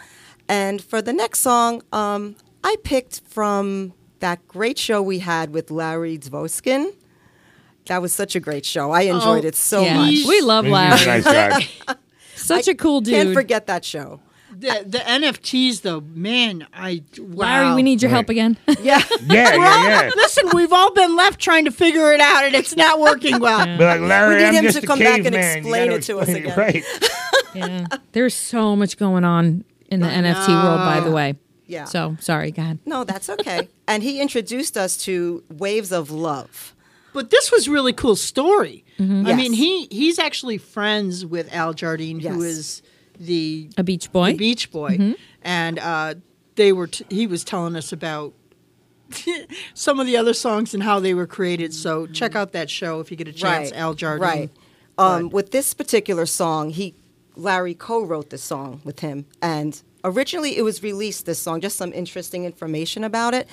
And 0.49 0.81
for 0.81 1.03
the 1.03 1.13
next 1.13 1.41
song, 1.41 1.83
um, 1.91 2.35
I 2.63 2.77
picked 2.83 3.21
from 3.27 3.93
that 4.21 4.47
great 4.47 4.79
show 4.79 5.03
we 5.03 5.19
had 5.19 5.51
with 5.53 5.69
Larry 5.69 6.17
Dvoskin. 6.17 6.93
That 7.87 8.01
was 8.01 8.13
such 8.13 8.35
a 8.35 8.39
great 8.39 8.65
show. 8.65 8.91
I 8.91 9.01
enjoyed 9.01 9.45
Oh, 9.45 9.47
it 9.47 9.55
so 9.55 9.81
Yeah. 9.83 9.97
much. 9.97 10.25
We 10.27 10.41
love 10.41 10.65
He's 10.65 10.73
Larry. 10.73 11.21
nice. 11.21 11.67
Such 12.35 12.67
a 12.67 12.75
cool 12.75 12.99
dude. 13.01 13.13
Can't 13.13 13.33
forget 13.33 13.67
that 13.67 13.85
show. 13.85 14.19
The, 14.51 14.83
the 14.85 14.97
NFTs, 14.99 15.81
though, 15.81 16.01
man, 16.01 16.67
I 16.73 17.03
Larry, 17.17 17.73
we 17.75 17.83
need 17.83 18.01
your 18.01 18.11
help 18.11 18.29
again. 18.29 18.57
Yeah. 18.81 19.01
Yeah, 19.25 19.55
yeah, 19.55 19.83
yeah. 19.87 20.11
Listen, 20.15 20.49
we've 20.53 20.73
all 20.73 20.91
been 20.93 21.15
left 21.15 21.39
trying 21.39 21.65
to 21.65 21.71
figure 21.71 22.11
it 22.13 22.19
out, 22.19 22.43
and 22.43 22.53
it's 22.55 22.75
not 22.75 22.99
working 22.99 23.39
well. 23.39 23.65
Be 23.77 23.83
like, 23.83 24.01
Larry, 24.01 24.35
We 24.35 24.41
need 24.41 24.47
I'm 24.49 24.53
him 24.55 24.63
just 24.65 24.77
to 24.79 24.83
a 24.83 24.87
come 24.87 24.99
back 24.99 25.15
and 25.19 25.25
caveman. 25.25 25.57
Explain 25.57 25.85
gotta 25.87 25.97
it 25.97 26.03
to 26.03 26.19
us 26.19 26.27
explain 26.29 26.43
again. 26.43 26.57
Right. 26.57 26.83
yeah. 27.55 27.97
There's 28.11 28.33
so 28.33 28.75
much 28.75 28.97
going 28.97 29.23
on 29.23 29.63
in 29.89 30.01
the 30.01 30.07
NFT 30.07 30.47
world, 30.63 30.79
by 30.79 30.99
the 30.99 31.11
way. 31.11 31.35
Yeah. 31.67 31.85
So 31.85 32.17
sorry, 32.19 32.51
God. 32.51 32.79
No, 32.85 33.03
that's 33.05 33.29
okay. 33.29 33.69
and 33.87 34.03
he 34.03 34.19
introduced 34.21 34.77
us 34.77 34.97
to 35.05 35.43
Waves 35.49 35.91
of 35.91 36.11
Love. 36.11 36.73
But 37.13 37.29
this 37.29 37.51
was 37.51 37.69
really 37.69 37.93
cool 37.93 38.15
story. 38.15 38.83
I 38.99 39.03
Yes. 39.03 39.37
mean, 39.37 39.53
he 39.53 39.87
he's 39.91 40.17
actually 40.19 40.57
friends 40.57 41.25
with 41.25 41.53
Al 41.53 41.73
Jardine, 41.73 42.19
who 42.19 42.43
Yes. 42.43 42.53
is 42.57 42.81
the, 43.19 43.69
A 43.77 43.83
Beach 43.83 44.11
Boy. 44.11 44.31
the 44.31 44.37
Beach 44.37 44.71
Boy, 44.71 45.15
and 45.43 45.77
uh, 45.79 46.15
they 46.55 46.71
were. 46.73 46.87
T- 46.87 47.05
he 47.09 47.27
was 47.27 47.43
telling 47.43 47.75
us 47.75 47.91
about 47.91 48.33
some 49.73 49.99
of 49.99 50.07
the 50.07 50.17
other 50.17 50.33
songs 50.33 50.73
and 50.73 50.83
how 50.83 50.99
they 50.99 51.13
were 51.13 51.27
created. 51.27 51.73
So 51.73 52.07
check 52.07 52.35
out 52.35 52.51
that 52.53 52.69
show 52.69 52.99
if 52.99 53.11
you 53.11 53.17
get 53.17 53.27
a 53.27 53.33
chance. 53.33 53.71
Al 53.71 53.93
Jardine, 53.93 54.21
Right. 54.27 54.49
Um, 54.97 55.29
with 55.29 55.51
this 55.51 55.73
particular 55.73 56.25
song, 56.25 56.69
he 56.69 56.93
Larry 57.35 57.73
co-wrote 57.73 58.29
the 58.29 58.37
song 58.37 58.81
with 58.83 58.99
him, 58.99 59.25
and 59.41 59.81
originally 60.03 60.55
it 60.57 60.61
was 60.63 60.83
released. 60.83 61.25
This 61.25 61.39
song, 61.39 61.61
just 61.61 61.77
some 61.77 61.91
interesting 61.93 62.45
information 62.45 63.03
about 63.03 63.33
it. 63.33 63.47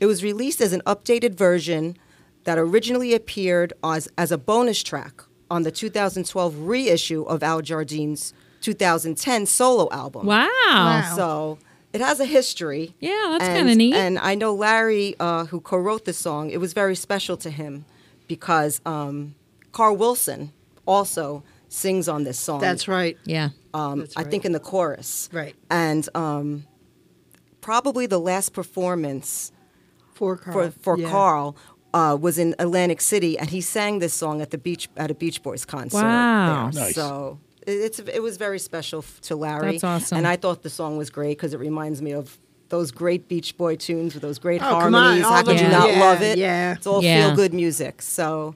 It 0.00 0.06
was 0.06 0.22
released 0.22 0.60
as 0.60 0.72
an 0.72 0.82
updated 0.86 1.34
version 1.34 1.96
that 2.44 2.58
originally 2.58 3.14
appeared 3.14 3.72
as 3.84 4.08
as 4.18 4.32
a 4.32 4.38
bonus 4.38 4.82
track 4.82 5.22
on 5.50 5.62
the 5.62 5.70
2012 5.70 6.56
reissue 6.58 7.22
of 7.24 7.42
Al 7.42 7.60
Jardine's 7.60 8.32
2010 8.62 9.46
solo 9.46 9.88
album. 9.90 10.26
Wow. 10.26 10.48
Wow. 10.66 11.12
So 11.16 11.58
it 11.92 12.00
has 12.00 12.20
a 12.20 12.24
history. 12.24 12.94
Yeah, 13.00 13.36
that's 13.38 13.44
kinda 13.48 13.74
neat. 13.74 13.94
And 13.94 14.18
I 14.18 14.34
know 14.34 14.54
Larry, 14.54 15.14
uh, 15.20 15.44
who 15.46 15.60
co-wrote 15.60 16.04
the 16.04 16.12
song, 16.12 16.50
it 16.50 16.58
was 16.58 16.72
very 16.72 16.94
special 16.96 17.36
to 17.38 17.50
him 17.50 17.84
because 18.28 18.80
um, 18.86 19.34
Carl 19.72 19.96
Wilson 19.96 20.52
also 20.86 21.42
sings 21.68 22.08
on 22.08 22.24
this 22.24 22.38
song. 22.38 22.60
That's 22.60 22.88
right. 22.88 23.16
Yeah. 23.24 23.50
Um, 23.74 24.00
That's 24.00 24.16
I 24.16 24.24
think 24.24 24.44
in 24.44 24.52
the 24.52 24.60
chorus. 24.60 25.28
Right. 25.32 25.54
And 25.70 26.08
um, 26.14 26.64
probably 27.60 28.06
the 28.06 28.18
last 28.20 28.52
performance 28.52 29.52
For 30.14 30.36
Carl. 30.36 30.70
for 30.70 30.70
for 30.82 30.98
Yeah. 30.98 31.10
Carl 31.10 31.56
uh, 31.94 32.16
was 32.20 32.38
in 32.38 32.54
Atlantic 32.58 33.00
City, 33.00 33.38
and 33.38 33.50
he 33.50 33.60
sang 33.60 33.98
this 33.98 34.14
song 34.14 34.40
at 34.40 34.50
the 34.50 34.58
beach 34.58 34.88
at 34.96 35.10
a 35.10 35.14
Beach 35.14 35.42
Boys 35.42 35.64
concert. 35.64 35.98
Wow. 36.02 36.70
there. 36.72 36.84
Nice. 36.84 36.94
So 36.94 37.38
it- 37.66 37.70
it's 37.72 37.98
it 38.00 38.22
was 38.22 38.36
very 38.38 38.58
special 38.58 39.00
f- 39.00 39.20
to 39.22 39.36
Larry. 39.36 39.72
That's 39.72 39.84
awesome. 39.84 40.18
And 40.18 40.26
I 40.26 40.36
thought 40.36 40.62
the 40.62 40.70
song 40.70 40.96
was 40.96 41.10
great 41.10 41.36
because 41.38 41.52
it 41.54 41.60
reminds 41.60 42.00
me 42.02 42.12
of 42.12 42.38
those 42.70 42.90
great 42.90 43.28
Beach 43.28 43.56
Boy 43.58 43.76
tunes 43.76 44.14
with 44.14 44.22
those 44.22 44.38
great 44.38 44.62
Oh, 44.62 44.64
come 44.64 44.94
on, 44.94 45.02
harmonies. 45.20 45.24
How 45.24 45.42
could 45.42 45.58
the- 45.58 45.62
you 45.62 45.68
not 45.68 45.90
yeah, 45.92 46.00
love 46.00 46.22
it? 46.22 46.38
yeah. 46.38 46.72
it's 46.72 46.86
all 46.86 47.02
Yeah. 47.02 47.26
feel 47.26 47.36
good 47.36 47.52
music. 47.52 48.00
So 48.02 48.54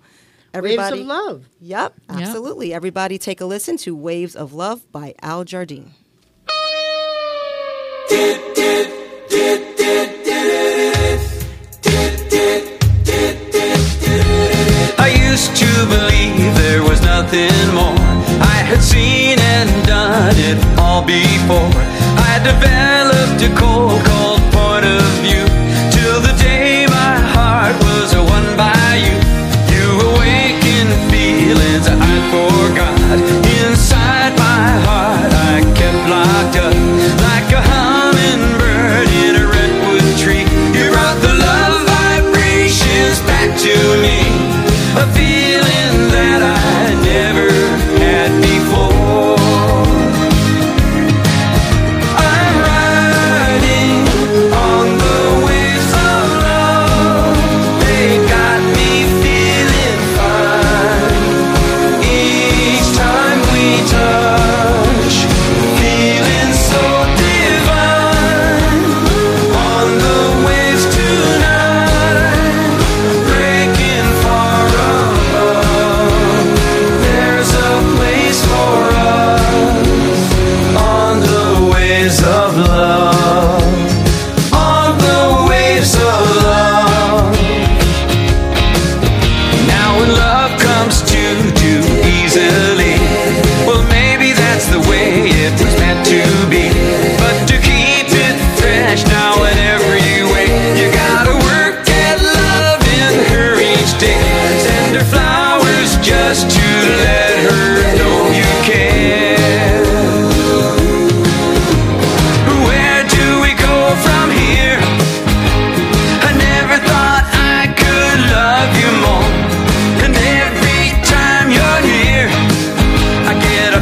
Waves 0.54 0.90
of 0.90 1.00
Love. 1.00 1.44
Yep, 1.60 1.92
Yep. 2.08 2.18
absolutely. 2.20 2.72
Everybody, 2.72 3.18
take 3.18 3.42
a 3.42 3.44
listen 3.44 3.76
to 3.78 3.94
"Waves 3.94 4.34
of 4.34 4.54
Love" 4.54 4.90
by 4.90 5.14
Al 5.20 5.44
Jardine. 5.44 5.92
There 17.30 17.50
nothing 17.50 17.74
more. 17.74 17.96
I 18.40 18.62
had 18.68 18.82
seen 18.82 19.38
and 19.38 19.86
done 19.86 20.34
it 20.36 20.58
all 20.78 21.02
before. 21.04 21.70
I 22.30 22.38
developed 22.42 23.42
a 23.42 23.50
cold, 23.58 24.04
cold 24.04 24.40
point 24.52 24.84
of 24.84 25.02
view 25.22 25.45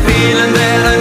feeling 0.07 0.53
that 0.53 0.87
I 0.87 0.94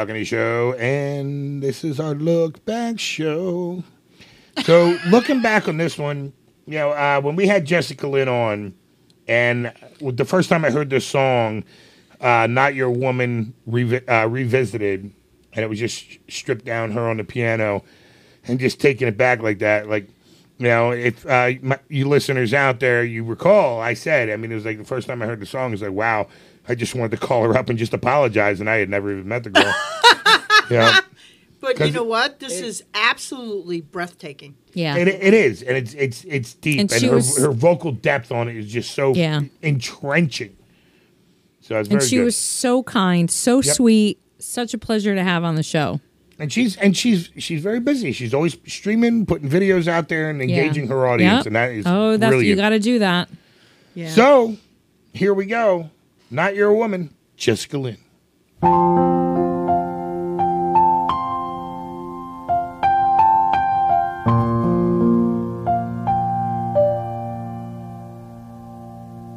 balcony 0.00 0.24
show, 0.24 0.72
and 0.78 1.62
this 1.62 1.84
is 1.84 2.00
our 2.00 2.14
look 2.14 2.64
back 2.64 2.98
show. 2.98 3.84
So, 4.64 4.96
looking 5.10 5.42
back 5.42 5.68
on 5.68 5.76
this 5.76 5.98
one, 5.98 6.32
you 6.64 6.78
know, 6.78 6.92
uh, 6.92 7.20
when 7.20 7.36
we 7.36 7.46
had 7.46 7.66
Jessica 7.66 8.08
Lynn 8.08 8.26
on, 8.26 8.72
and 9.28 9.70
the 10.00 10.24
first 10.24 10.48
time 10.48 10.64
I 10.64 10.70
heard 10.70 10.88
this 10.88 11.06
song, 11.06 11.64
uh, 12.18 12.46
"Not 12.48 12.74
Your 12.74 12.88
Woman" 12.88 13.52
revi- 13.68 14.08
uh, 14.08 14.26
revisited, 14.26 15.12
and 15.52 15.62
it 15.62 15.68
was 15.68 15.78
just 15.78 16.16
stripped 16.28 16.64
down 16.64 16.92
her 16.92 17.06
on 17.06 17.18
the 17.18 17.24
piano, 17.24 17.84
and 18.46 18.58
just 18.58 18.80
taking 18.80 19.06
it 19.06 19.18
back 19.18 19.42
like 19.42 19.58
that, 19.58 19.86
like. 19.86 20.08
You 20.56 20.66
know, 20.66 20.90
if 20.90 21.24
uh, 21.24 21.52
my, 21.62 21.78
you 21.88 22.06
listeners 22.06 22.52
out 22.52 22.80
there, 22.80 23.02
you 23.02 23.24
recall, 23.24 23.80
I 23.80 23.94
said, 23.94 24.28
I 24.28 24.36
mean, 24.36 24.52
it 24.52 24.56
was 24.56 24.66
like 24.66 24.76
the 24.76 24.84
first 24.84 25.08
time 25.08 25.22
I 25.22 25.24
heard 25.24 25.40
the 25.40 25.46
song, 25.46 25.68
it 25.68 25.70
was 25.70 25.80
like, 25.80 25.92
wow, 25.92 26.26
I 26.70 26.74
just 26.76 26.94
wanted 26.94 27.10
to 27.20 27.26
call 27.26 27.42
her 27.42 27.56
up 27.56 27.68
and 27.68 27.78
just 27.78 27.92
apologize, 27.92 28.60
and 28.60 28.70
I 28.70 28.76
had 28.76 28.88
never 28.88 29.10
even 29.12 29.26
met 29.28 29.42
the 29.44 29.50
girl. 29.50 29.74
yeah, 30.70 31.00
But 31.60 31.80
you 31.80 31.90
know 31.90 32.04
what? 32.04 32.38
This 32.38 32.60
is 32.60 32.84
absolutely 32.94 33.80
breathtaking. 33.80 34.54
Yeah. 34.72 34.94
it, 34.96 35.08
it 35.08 35.34
is, 35.34 35.62
and 35.62 35.76
it's 35.76 35.94
it's 35.94 36.24
it's 36.24 36.54
deep, 36.54 36.78
And 36.80 36.92
and, 36.92 37.00
she 37.00 37.08
her, 37.08 37.16
was- 37.16 37.36
her 37.38 37.50
vocal 37.50 37.90
depth 37.90 38.30
on 38.30 38.48
it 38.48 38.56
is 38.56 38.70
just 38.70 38.92
so 38.92 39.12
Yeah. 39.14 39.40
entrenching. 39.62 40.56
So 41.60 41.78
it's 41.78 41.88
and 41.88 41.98
very 41.98 42.08
she 42.08 42.16
good. 42.18 42.24
was 42.26 42.36
so 42.36 42.82
kind, 42.84 43.28
so 43.30 43.56
Yep. 43.60 43.74
sweet, 43.74 44.20
such 44.38 44.72
a 44.74 44.78
pleasure 44.78 45.14
to 45.14 45.22
have 45.24 45.42
on 45.44 45.56
the 45.56 45.62
show. 45.64 46.00
and 46.38 46.50
she's 46.52 46.76
and 46.76 46.96
she's 46.96 47.30
she's 47.36 47.60
very 47.62 47.80
busy. 47.80 48.12
She's 48.12 48.32
always 48.32 48.56
streaming, 48.66 49.26
putting 49.26 49.48
videos 49.50 49.88
out 49.88 50.08
there, 50.08 50.30
and 50.30 50.38
Yeah. 50.40 50.56
engaging 50.56 50.86
her 50.88 51.06
audience, 51.08 51.38
Yep. 51.40 51.46
and 51.46 51.56
that 51.56 51.70
is 51.72 51.84
oh, 51.86 52.16
that's 52.16 52.30
brilliant. 52.30 52.46
you 52.48 52.54
got 52.56 52.70
to 52.70 52.78
do 52.78 53.00
that. 53.00 53.28
Yeah. 53.94 54.08
So 54.10 54.56
here 55.12 55.34
we 55.34 55.46
go. 55.46 55.90
Not 56.32 56.54
your 56.54 56.72
woman, 56.72 57.12
Jessica 57.36 57.76
Lynn. 57.76 57.96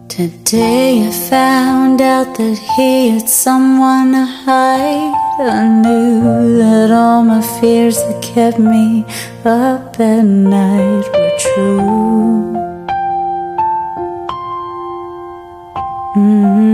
Today 0.07 1.07
I 1.07 1.11
found 1.31 1.99
out 1.99 2.37
that 2.37 2.59
he 2.77 3.09
had 3.09 3.27
someone 3.27 4.11
to 4.11 4.25
hide. 4.25 5.15
I 5.39 5.67
knew 5.67 6.59
that 6.59 6.91
all 6.91 7.23
my 7.23 7.41
fears 7.59 7.97
that 7.97 8.21
kept 8.21 8.59
me 8.59 9.03
up 9.43 9.99
at 9.99 10.21
night 10.21 11.09
were 11.11 11.37
true. 11.39 12.53
Mm. 16.15 16.72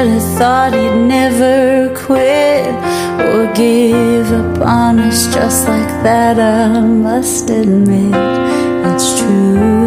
I 0.00 0.20
thought 0.20 0.74
he'd 0.74 0.94
never 0.94 1.92
quit 1.92 2.72
or 3.18 3.52
give 3.52 4.30
up 4.30 4.60
on 4.62 5.00
us 5.00 5.26
just 5.34 5.66
like 5.66 5.88
that. 6.04 6.38
I 6.38 6.80
must 6.80 7.50
admit 7.50 8.14
it's 8.86 9.18
true. 9.20 9.77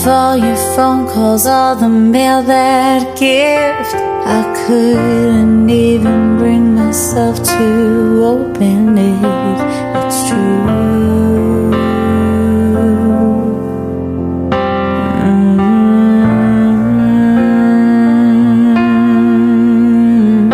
Of 0.00 0.08
all 0.08 0.36
your 0.36 0.56
phone 0.74 1.06
calls, 1.06 1.46
all 1.46 1.76
the 1.76 1.88
mail 1.88 2.42
that 2.42 3.18
gift. 3.18 3.94
I 3.94 4.42
couldn't 4.66 5.68
even 5.68 6.38
bring 6.38 6.74
myself 6.74 7.36
to 7.42 8.24
open 8.24 8.96
it. 8.96 9.60
It's 9.96 10.28
true. 10.28 10.60
Mm. 20.30 20.50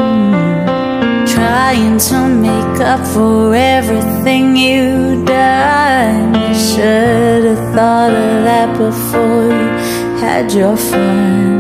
Trying 1.35 1.99
to 1.99 2.19
make 2.29 2.81
up 2.81 3.07
for 3.07 3.55
everything 3.55 4.57
you 4.57 5.06
before 8.91 9.47
you 9.47 9.69
had 10.21 10.53
your 10.53 10.77
fun. 10.77 11.56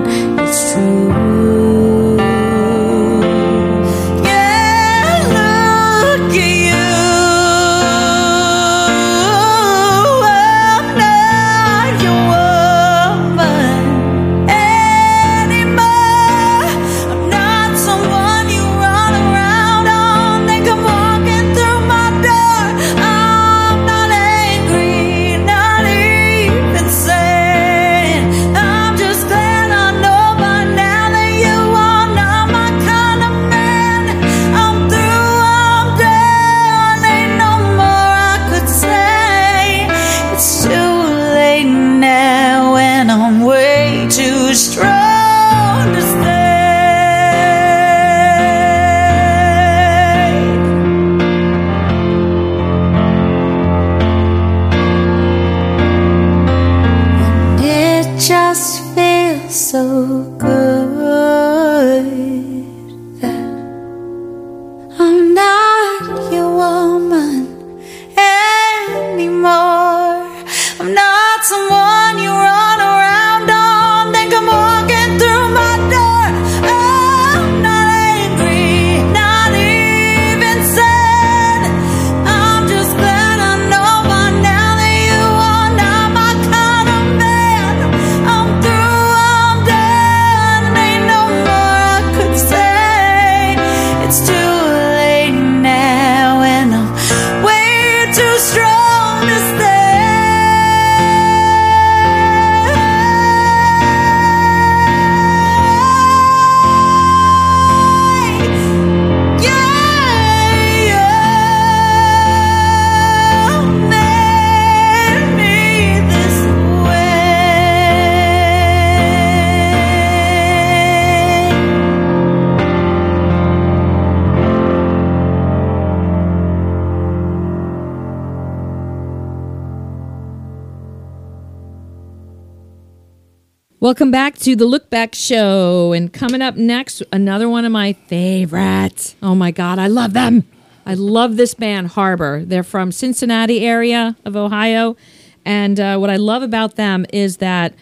Welcome 133.97 134.11
back 134.11 134.37
to 134.41 134.55
the 134.55 134.67
Look 134.67 134.91
Back 134.91 135.15
Show. 135.15 135.95
And 135.95 136.13
coming 136.13 136.43
up 136.43 136.55
next, 136.55 137.03
another 137.15 137.49
one 137.49 137.65
of 137.65 137.73
my 137.73 137.95
favorites. 137.95 139.17
Oh 139.23 139.35
my 139.35 139.51
God, 139.51 139.79
I 139.79 139.87
love 139.87 140.13
them. 140.13 140.45
I 140.85 140.93
love 140.93 141.39
this 141.39 141.55
band, 141.55 141.87
Harbour. 141.87 142.45
They're 142.45 142.63
from 142.63 142.93
Cincinnati 142.93 143.65
area 143.65 144.15
of 144.27 144.37
Ohio. 144.37 144.99
And 145.47 145.81
uh, 145.81 145.97
what 145.97 146.11
I 146.11 146.17
love 146.17 146.43
about 146.43 146.77
them 146.77 147.07
is 147.11 147.39
that 147.39 147.73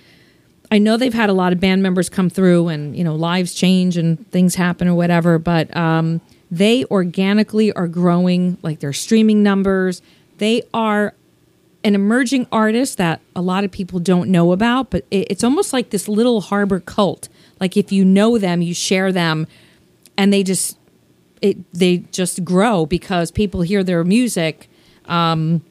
I 0.71 0.79
know 0.79 0.97
they've 0.97 1.13
had 1.13 1.31
a 1.31 1.33
lot 1.33 1.53
of 1.53 1.59
band 1.59 1.83
members 1.83 2.09
come 2.09 2.31
through 2.31 2.69
and, 2.69 2.97
you 2.97 3.03
know, 3.03 3.17
lives 3.17 3.53
change 3.53 3.97
and 3.97 4.25
things 4.31 4.55
happen 4.55 4.87
or 4.87 4.95
whatever, 4.95 5.41
but 5.41 5.77
um, 5.77 6.21
they 6.49 6.85
organically 6.85 7.73
are 7.73 7.89
growing, 7.89 8.57
like 8.63 8.79
their 8.79 8.93
streaming 8.93 9.43
numbers. 9.43 10.01
They 10.39 10.63
are 10.73 11.15
an 11.85 11.95
emerging 11.95 12.47
artist 12.51 12.97
that 12.97 13.21
a 13.37 13.43
lot 13.43 13.63
of 13.63 13.71
people 13.71 14.01
don't 14.01 14.31
know 14.31 14.53
about, 14.53 14.91
but 14.91 15.05
it, 15.11 15.29
it's 15.31 15.45
almost 15.45 15.73
like 15.73 15.91
this 15.91 16.09
little 16.09 16.41
Harbour 16.41 16.81
cult. 16.81 17.29
Like 17.61 17.77
if 17.77 17.93
you 17.93 18.05
know 18.05 18.39
them, 18.39 18.63
you 18.63 18.75
share 18.75 19.13
them, 19.13 19.47
and 20.17 20.33
they 20.33 20.43
just 20.43 20.79
it 21.43 21.59
they 21.73 21.99
just 22.11 22.43
grow 22.45 22.87
because 22.87 23.31
people 23.31 23.61
hear 23.61 23.85
their 23.85 24.03
music. 24.03 24.69
Um, 25.05 25.63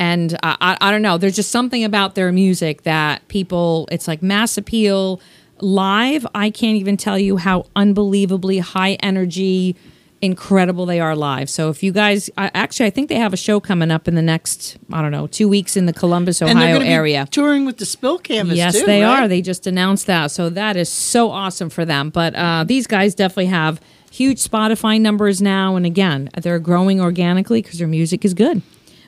and 0.00 0.36
I, 0.42 0.56
I, 0.60 0.78
I 0.80 0.90
don't 0.90 1.02
know. 1.02 1.16
There's 1.16 1.36
just 1.36 1.52
something 1.52 1.84
about 1.84 2.16
their 2.16 2.32
music 2.32 2.82
that 2.82 3.26
people. 3.28 3.88
It's 3.92 4.08
like 4.08 4.22
mass 4.22 4.58
appeal. 4.58 5.20
Live, 5.60 6.26
I 6.34 6.50
can't 6.50 6.76
even 6.76 6.96
tell 6.96 7.16
you 7.16 7.36
how 7.36 7.66
unbelievably 7.76 8.58
high 8.58 8.94
energy 8.94 9.76
incredible 10.24 10.86
they 10.86 11.00
are 11.00 11.14
live. 11.14 11.48
So 11.48 11.70
if 11.70 11.82
you 11.82 11.92
guys, 11.92 12.30
I, 12.36 12.50
actually, 12.54 12.86
I 12.86 12.90
think 12.90 13.08
they 13.08 13.16
have 13.16 13.32
a 13.32 13.36
show 13.36 13.60
coming 13.60 13.90
up 13.90 14.08
in 14.08 14.14
the 14.14 14.22
next, 14.22 14.76
I 14.92 15.02
don't 15.02 15.12
know, 15.12 15.26
two 15.26 15.48
weeks 15.48 15.76
in 15.76 15.86
the 15.86 15.92
Columbus, 15.92 16.42
Ohio 16.42 16.80
area. 16.80 17.28
touring 17.30 17.64
with 17.64 17.78
the 17.78 17.86
Spill 17.86 18.18
Canvas. 18.18 18.56
Yes, 18.56 18.78
too, 18.78 18.86
they 18.86 19.02
right? 19.02 19.24
are. 19.24 19.28
They 19.28 19.42
just 19.42 19.66
announced 19.66 20.06
that, 20.06 20.30
so 20.30 20.50
that 20.50 20.76
is 20.76 20.88
so 20.88 21.30
awesome 21.30 21.70
for 21.70 21.84
them. 21.84 22.10
But 22.10 22.34
uh, 22.34 22.64
these 22.64 22.86
guys 22.86 23.14
definitely 23.14 23.46
have 23.46 23.80
huge 24.10 24.38
Spotify 24.38 25.00
numbers 25.00 25.42
now, 25.42 25.76
and 25.76 25.84
again, 25.84 26.30
they're 26.40 26.58
growing 26.58 27.00
organically 27.00 27.62
because 27.62 27.78
their 27.78 27.88
music 27.88 28.24
is 28.24 28.34
good. 28.34 28.62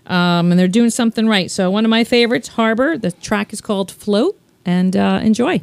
Um, 0.06 0.52
and 0.52 0.58
they're 0.58 0.68
doing 0.68 0.90
something 0.90 1.26
right. 1.26 1.50
So, 1.50 1.70
one 1.70 1.84
of 1.84 1.90
my 1.90 2.04
favorites, 2.04 2.48
Harbour, 2.48 2.96
the 2.96 3.10
track 3.10 3.52
is 3.52 3.60
called 3.60 3.90
Float, 3.90 4.38
and 4.64 4.96
uh, 4.96 5.20
enjoy. 5.22 5.60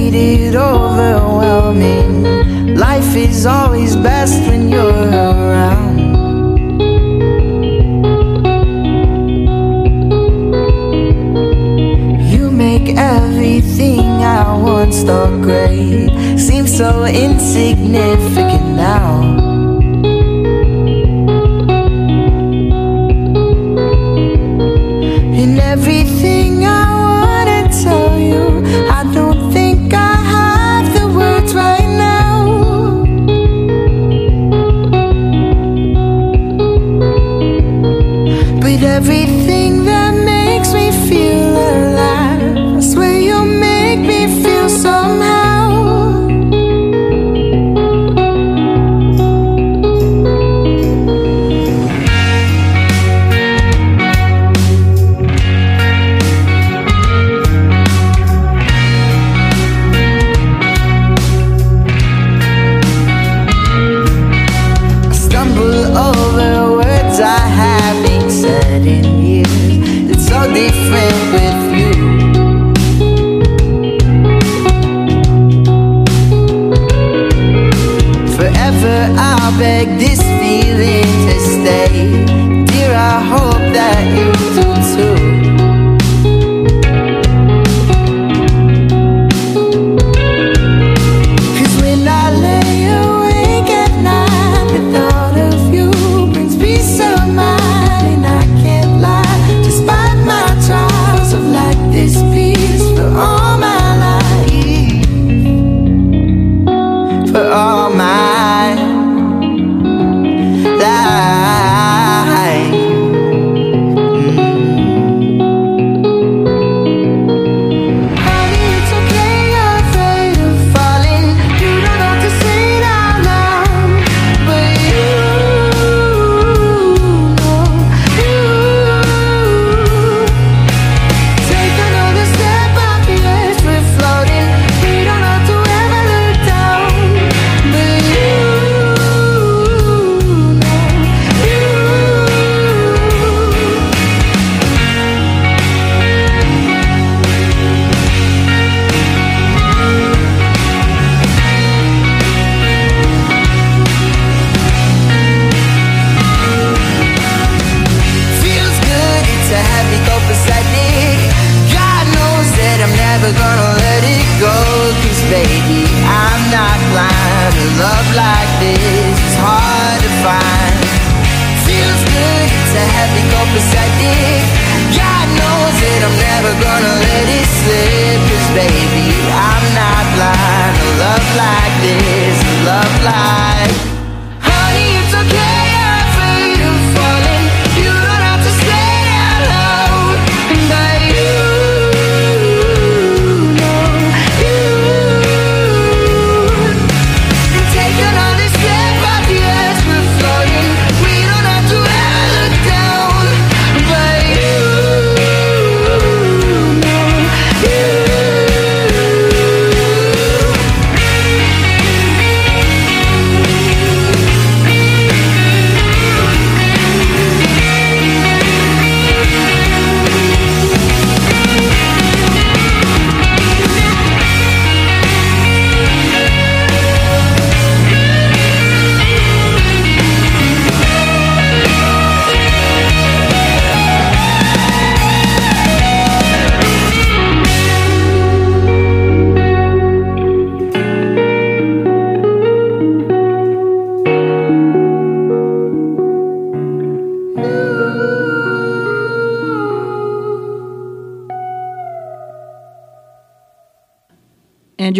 made 0.00 0.14
it 0.14 0.54
overwhelming. 0.54 2.74
Life 2.74 3.14
is 3.16 3.44
always 3.44 3.94
best 3.96 4.40
when 4.48 4.70
you're 4.70 5.08
around. 5.26 5.98
You 12.32 12.50
make 12.50 12.96
everything 12.96 14.00
I 14.00 14.56
once 14.56 15.02
thought 15.02 15.42
great 15.42 16.38
seem 16.38 16.66
so 16.66 17.04
insignificant 17.04 18.66
now. 18.76 19.39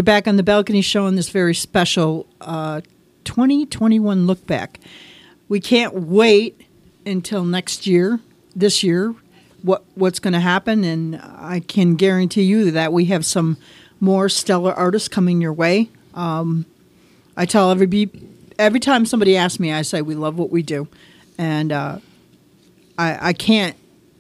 You're 0.01 0.05
back 0.05 0.27
on 0.27 0.37
the 0.37 0.43
balcony 0.43 0.81
show 0.81 1.05
on 1.05 1.15
this 1.15 1.29
very 1.29 1.55
special 1.55 2.27
uh, 2.41 2.81
2021 3.25 4.27
look 4.27 4.47
back. 4.47 4.81
We 5.51 5.61
can't 5.61 5.93
wait 5.93 6.59
until 7.05 7.45
next 7.45 7.87
year, 7.87 8.19
this 8.57 8.83
year, 8.83 9.15
what 9.61 9.85
what's 9.97 10.19
going 10.19 10.33
to 10.33 10.41
happen, 10.41 10.85
and 10.85 11.17
I 11.17 11.61
can 11.61 11.97
guarantee 11.97 12.45
you 12.45 12.71
that 12.71 12.95
we 12.95 13.05
have 13.07 13.27
some 13.27 13.59
more 14.01 14.31
stellar 14.31 14.73
artists 14.73 15.07
coming 15.07 15.43
your 15.43 15.53
way. 15.53 15.91
Um, 16.15 16.65
I 17.37 17.45
tell 17.45 17.71
every 17.71 18.09
every 18.59 18.81
time 18.81 19.05
somebody 19.05 19.37
asks 19.37 19.61
me, 19.61 19.71
I 19.71 19.83
say 19.83 20.01
we 20.01 20.15
love 20.15 20.39
what 20.39 20.49
we 20.49 20.63
do, 20.63 20.89
and 21.37 21.73
uh, 21.73 21.99
I, 22.97 23.29
I 23.29 23.33
can't 23.35 23.77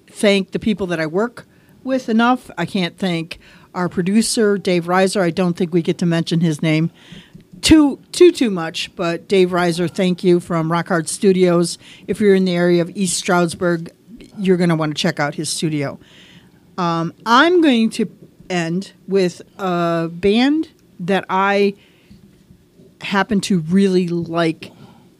thank 0.08 0.50
the 0.50 0.58
people 0.58 0.88
that 0.88 1.00
I 1.00 1.06
work 1.06 1.46
with 1.82 2.10
enough. 2.10 2.50
I 2.58 2.66
can't 2.66 2.98
thank 2.98 3.40
our 3.74 3.88
producer 3.88 4.58
Dave 4.58 4.84
Reiser. 4.84 5.20
I 5.20 5.30
don't 5.30 5.56
think 5.56 5.72
we 5.72 5.82
get 5.82 5.98
to 5.98 6.06
mention 6.06 6.40
his 6.40 6.62
name 6.62 6.90
too 7.62 7.98
too 8.12 8.32
too 8.32 8.50
much, 8.50 8.94
but 8.96 9.28
Dave 9.28 9.50
Reiser, 9.50 9.90
thank 9.90 10.24
you 10.24 10.40
from 10.40 10.70
Rock 10.70 10.88
Hard 10.88 11.08
Studios. 11.08 11.78
If 12.06 12.20
you're 12.20 12.34
in 12.34 12.44
the 12.44 12.54
area 12.54 12.82
of 12.82 12.90
East 12.96 13.16
Stroudsburg, 13.16 13.92
you're 14.38 14.56
going 14.56 14.70
to 14.70 14.76
want 14.76 14.96
to 14.96 15.00
check 15.00 15.20
out 15.20 15.34
his 15.34 15.48
studio. 15.48 15.98
Um, 16.78 17.14
I'm 17.26 17.60
going 17.60 17.90
to 17.90 18.10
end 18.48 18.92
with 19.06 19.42
a 19.58 20.08
band 20.10 20.68
that 21.00 21.24
I 21.28 21.74
happen 23.02 23.40
to 23.42 23.60
really 23.60 24.08
like 24.08 24.72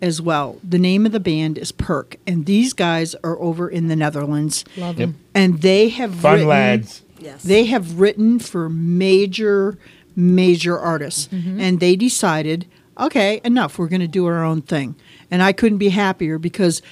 as 0.03 0.20
well. 0.20 0.59
The 0.64 0.78
name 0.78 1.07
of 1.07 1.12
the 1.12 1.20
band 1.20 1.59
is 1.59 1.72
Perk, 1.72 2.16
and 2.26 2.46
these 2.46 2.72
guys 2.72 3.14
are 3.16 3.38
over 3.38 3.68
in 3.68 3.88
the 3.88 3.96
Netherlands. 3.96 4.64
Love 4.76 4.96
them. 4.96 5.18
And 5.34 5.61
they 5.61 5.90
have 5.90 6.14
Fun 6.14 6.32
written, 6.32 6.48
lads. 6.48 7.03
Yes. 7.20 7.42
They 7.42 7.64
have 7.66 8.00
written 8.00 8.38
for 8.38 8.68
major, 8.68 9.78
major 10.16 10.78
artists, 10.78 11.28
Mm-hmm. 11.28 11.60
and 11.60 11.80
they 11.80 11.96
decided, 11.96 12.66
okay, 12.98 13.40
enough. 13.44 13.78
We're 13.78 13.88
going 13.88 14.00
to 14.00 14.08
do 14.08 14.26
our 14.26 14.44
own 14.44 14.62
thing, 14.62 14.96
and 15.30 15.42
I 15.42 15.52
couldn't 15.52 15.78
be 15.78 15.90
happier 15.90 16.38
because 16.38 16.82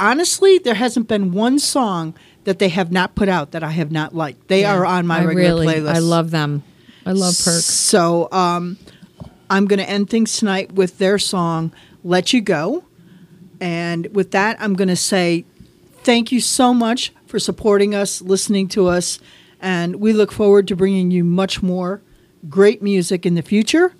honestly, 0.00 0.58
there 0.58 0.74
hasn't 0.74 1.08
been 1.08 1.32
one 1.32 1.58
song 1.58 2.14
that 2.44 2.58
they 2.58 2.68
have 2.68 2.90
not 2.92 3.14
put 3.14 3.28
out 3.28 3.52
that 3.52 3.62
I 3.62 3.70
have 3.70 3.90
not 3.90 4.14
liked. 4.14 4.48
They 4.48 4.64
are 4.64 4.84
on 4.84 5.06
my 5.06 5.20
I 5.20 5.24
regular 5.24 5.60
really, 5.60 5.66
playlist. 5.66 5.94
I 5.94 5.98
love 6.00 6.30
them. 6.30 6.62
I 7.06 7.12
love 7.12 7.34
Perk. 7.42 7.60
So 7.62 8.28
um, 8.32 8.76
I'm 9.48 9.66
going 9.66 9.78
to 9.78 9.88
end 9.88 10.10
things 10.10 10.36
tonight 10.38 10.72
with 10.72 10.98
their 10.98 11.18
song 11.18 11.72
"Let 12.02 12.32
You 12.32 12.40
Go," 12.42 12.84
and 13.60 14.06
with 14.14 14.30
that, 14.32 14.56
I'm 14.60 14.74
going 14.74 14.88
to 14.88 14.96
say 14.96 15.44
thank 16.02 16.32
you 16.32 16.40
so 16.40 16.74
much 16.74 17.12
for 17.26 17.38
supporting 17.38 17.94
us, 17.94 18.20
listening 18.20 18.68
to 18.68 18.88
us, 18.88 19.18
and 19.64 19.96
we 19.96 20.12
look 20.12 20.30
forward 20.30 20.68
to 20.68 20.76
bringing 20.76 21.10
you 21.10 21.24
much 21.24 21.62
more 21.62 22.02
great 22.50 22.82
music 22.82 23.24
in 23.24 23.34
the 23.34 23.40
future. 23.42 23.94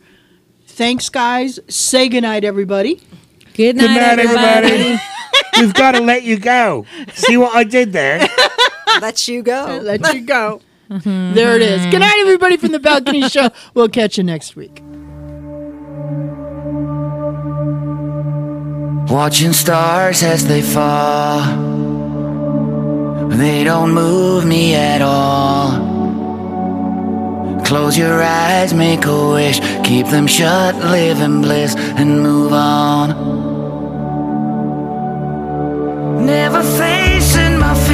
Thanks, 0.67 1.09
guys. 1.09 1.59
Say 1.69 2.09
goodnight, 2.11 2.45
everybody. 2.45 3.01
Good 3.55 3.77
night, 3.77 3.87
Good 3.87 3.95
night, 3.97 4.19
everybody. 4.19 4.67
everybody. 4.67 5.01
We've 5.61 5.73
got 5.73 5.93
to 5.93 6.01
let 6.01 6.23
you 6.23 6.39
go. 6.39 6.85
See 7.15 7.39
what 7.39 7.57
I 7.57 7.65
did 7.65 7.93
there? 7.93 8.29
Let 9.01 9.27
you 9.27 9.43
go. 9.43 9.79
Let 9.83 10.15
you 10.15 10.21
go. 10.21 10.61
there 10.89 11.57
it 11.57 11.63
is. 11.63 11.87
Good 11.87 12.01
night, 12.01 12.19
everybody, 12.19 12.59
from 12.59 12.73
the 12.73 12.79
Balcony 12.81 13.27
Show. 13.29 13.49
We'll 13.73 13.89
catch 13.89 14.19
you 14.19 14.25
next 14.25 14.57
week. 14.57 14.83
Watching 19.11 19.53
stars 19.53 20.23
as 20.23 20.47
they 20.47 20.61
fall. 20.61 21.74
They 23.31 23.65
don't 23.65 23.93
move 23.93 24.45
me 24.45 24.75
at 24.75 25.03
all. 25.03 25.95
Close 27.65 27.97
your 27.97 28.23
eyes, 28.23 28.75
make 28.75 29.05
a 29.07 29.31
wish. 29.31 29.61
Keep 29.85 30.09
them 30.09 30.27
shut, 30.27 30.75
live 30.77 31.21
in 31.21 31.41
bliss, 31.43 31.75
and 31.77 32.23
move 32.23 32.53
on. 32.53 33.09
Never 36.27 36.63
facing 36.63 37.59
my 37.59 37.75
fear. 37.87 37.94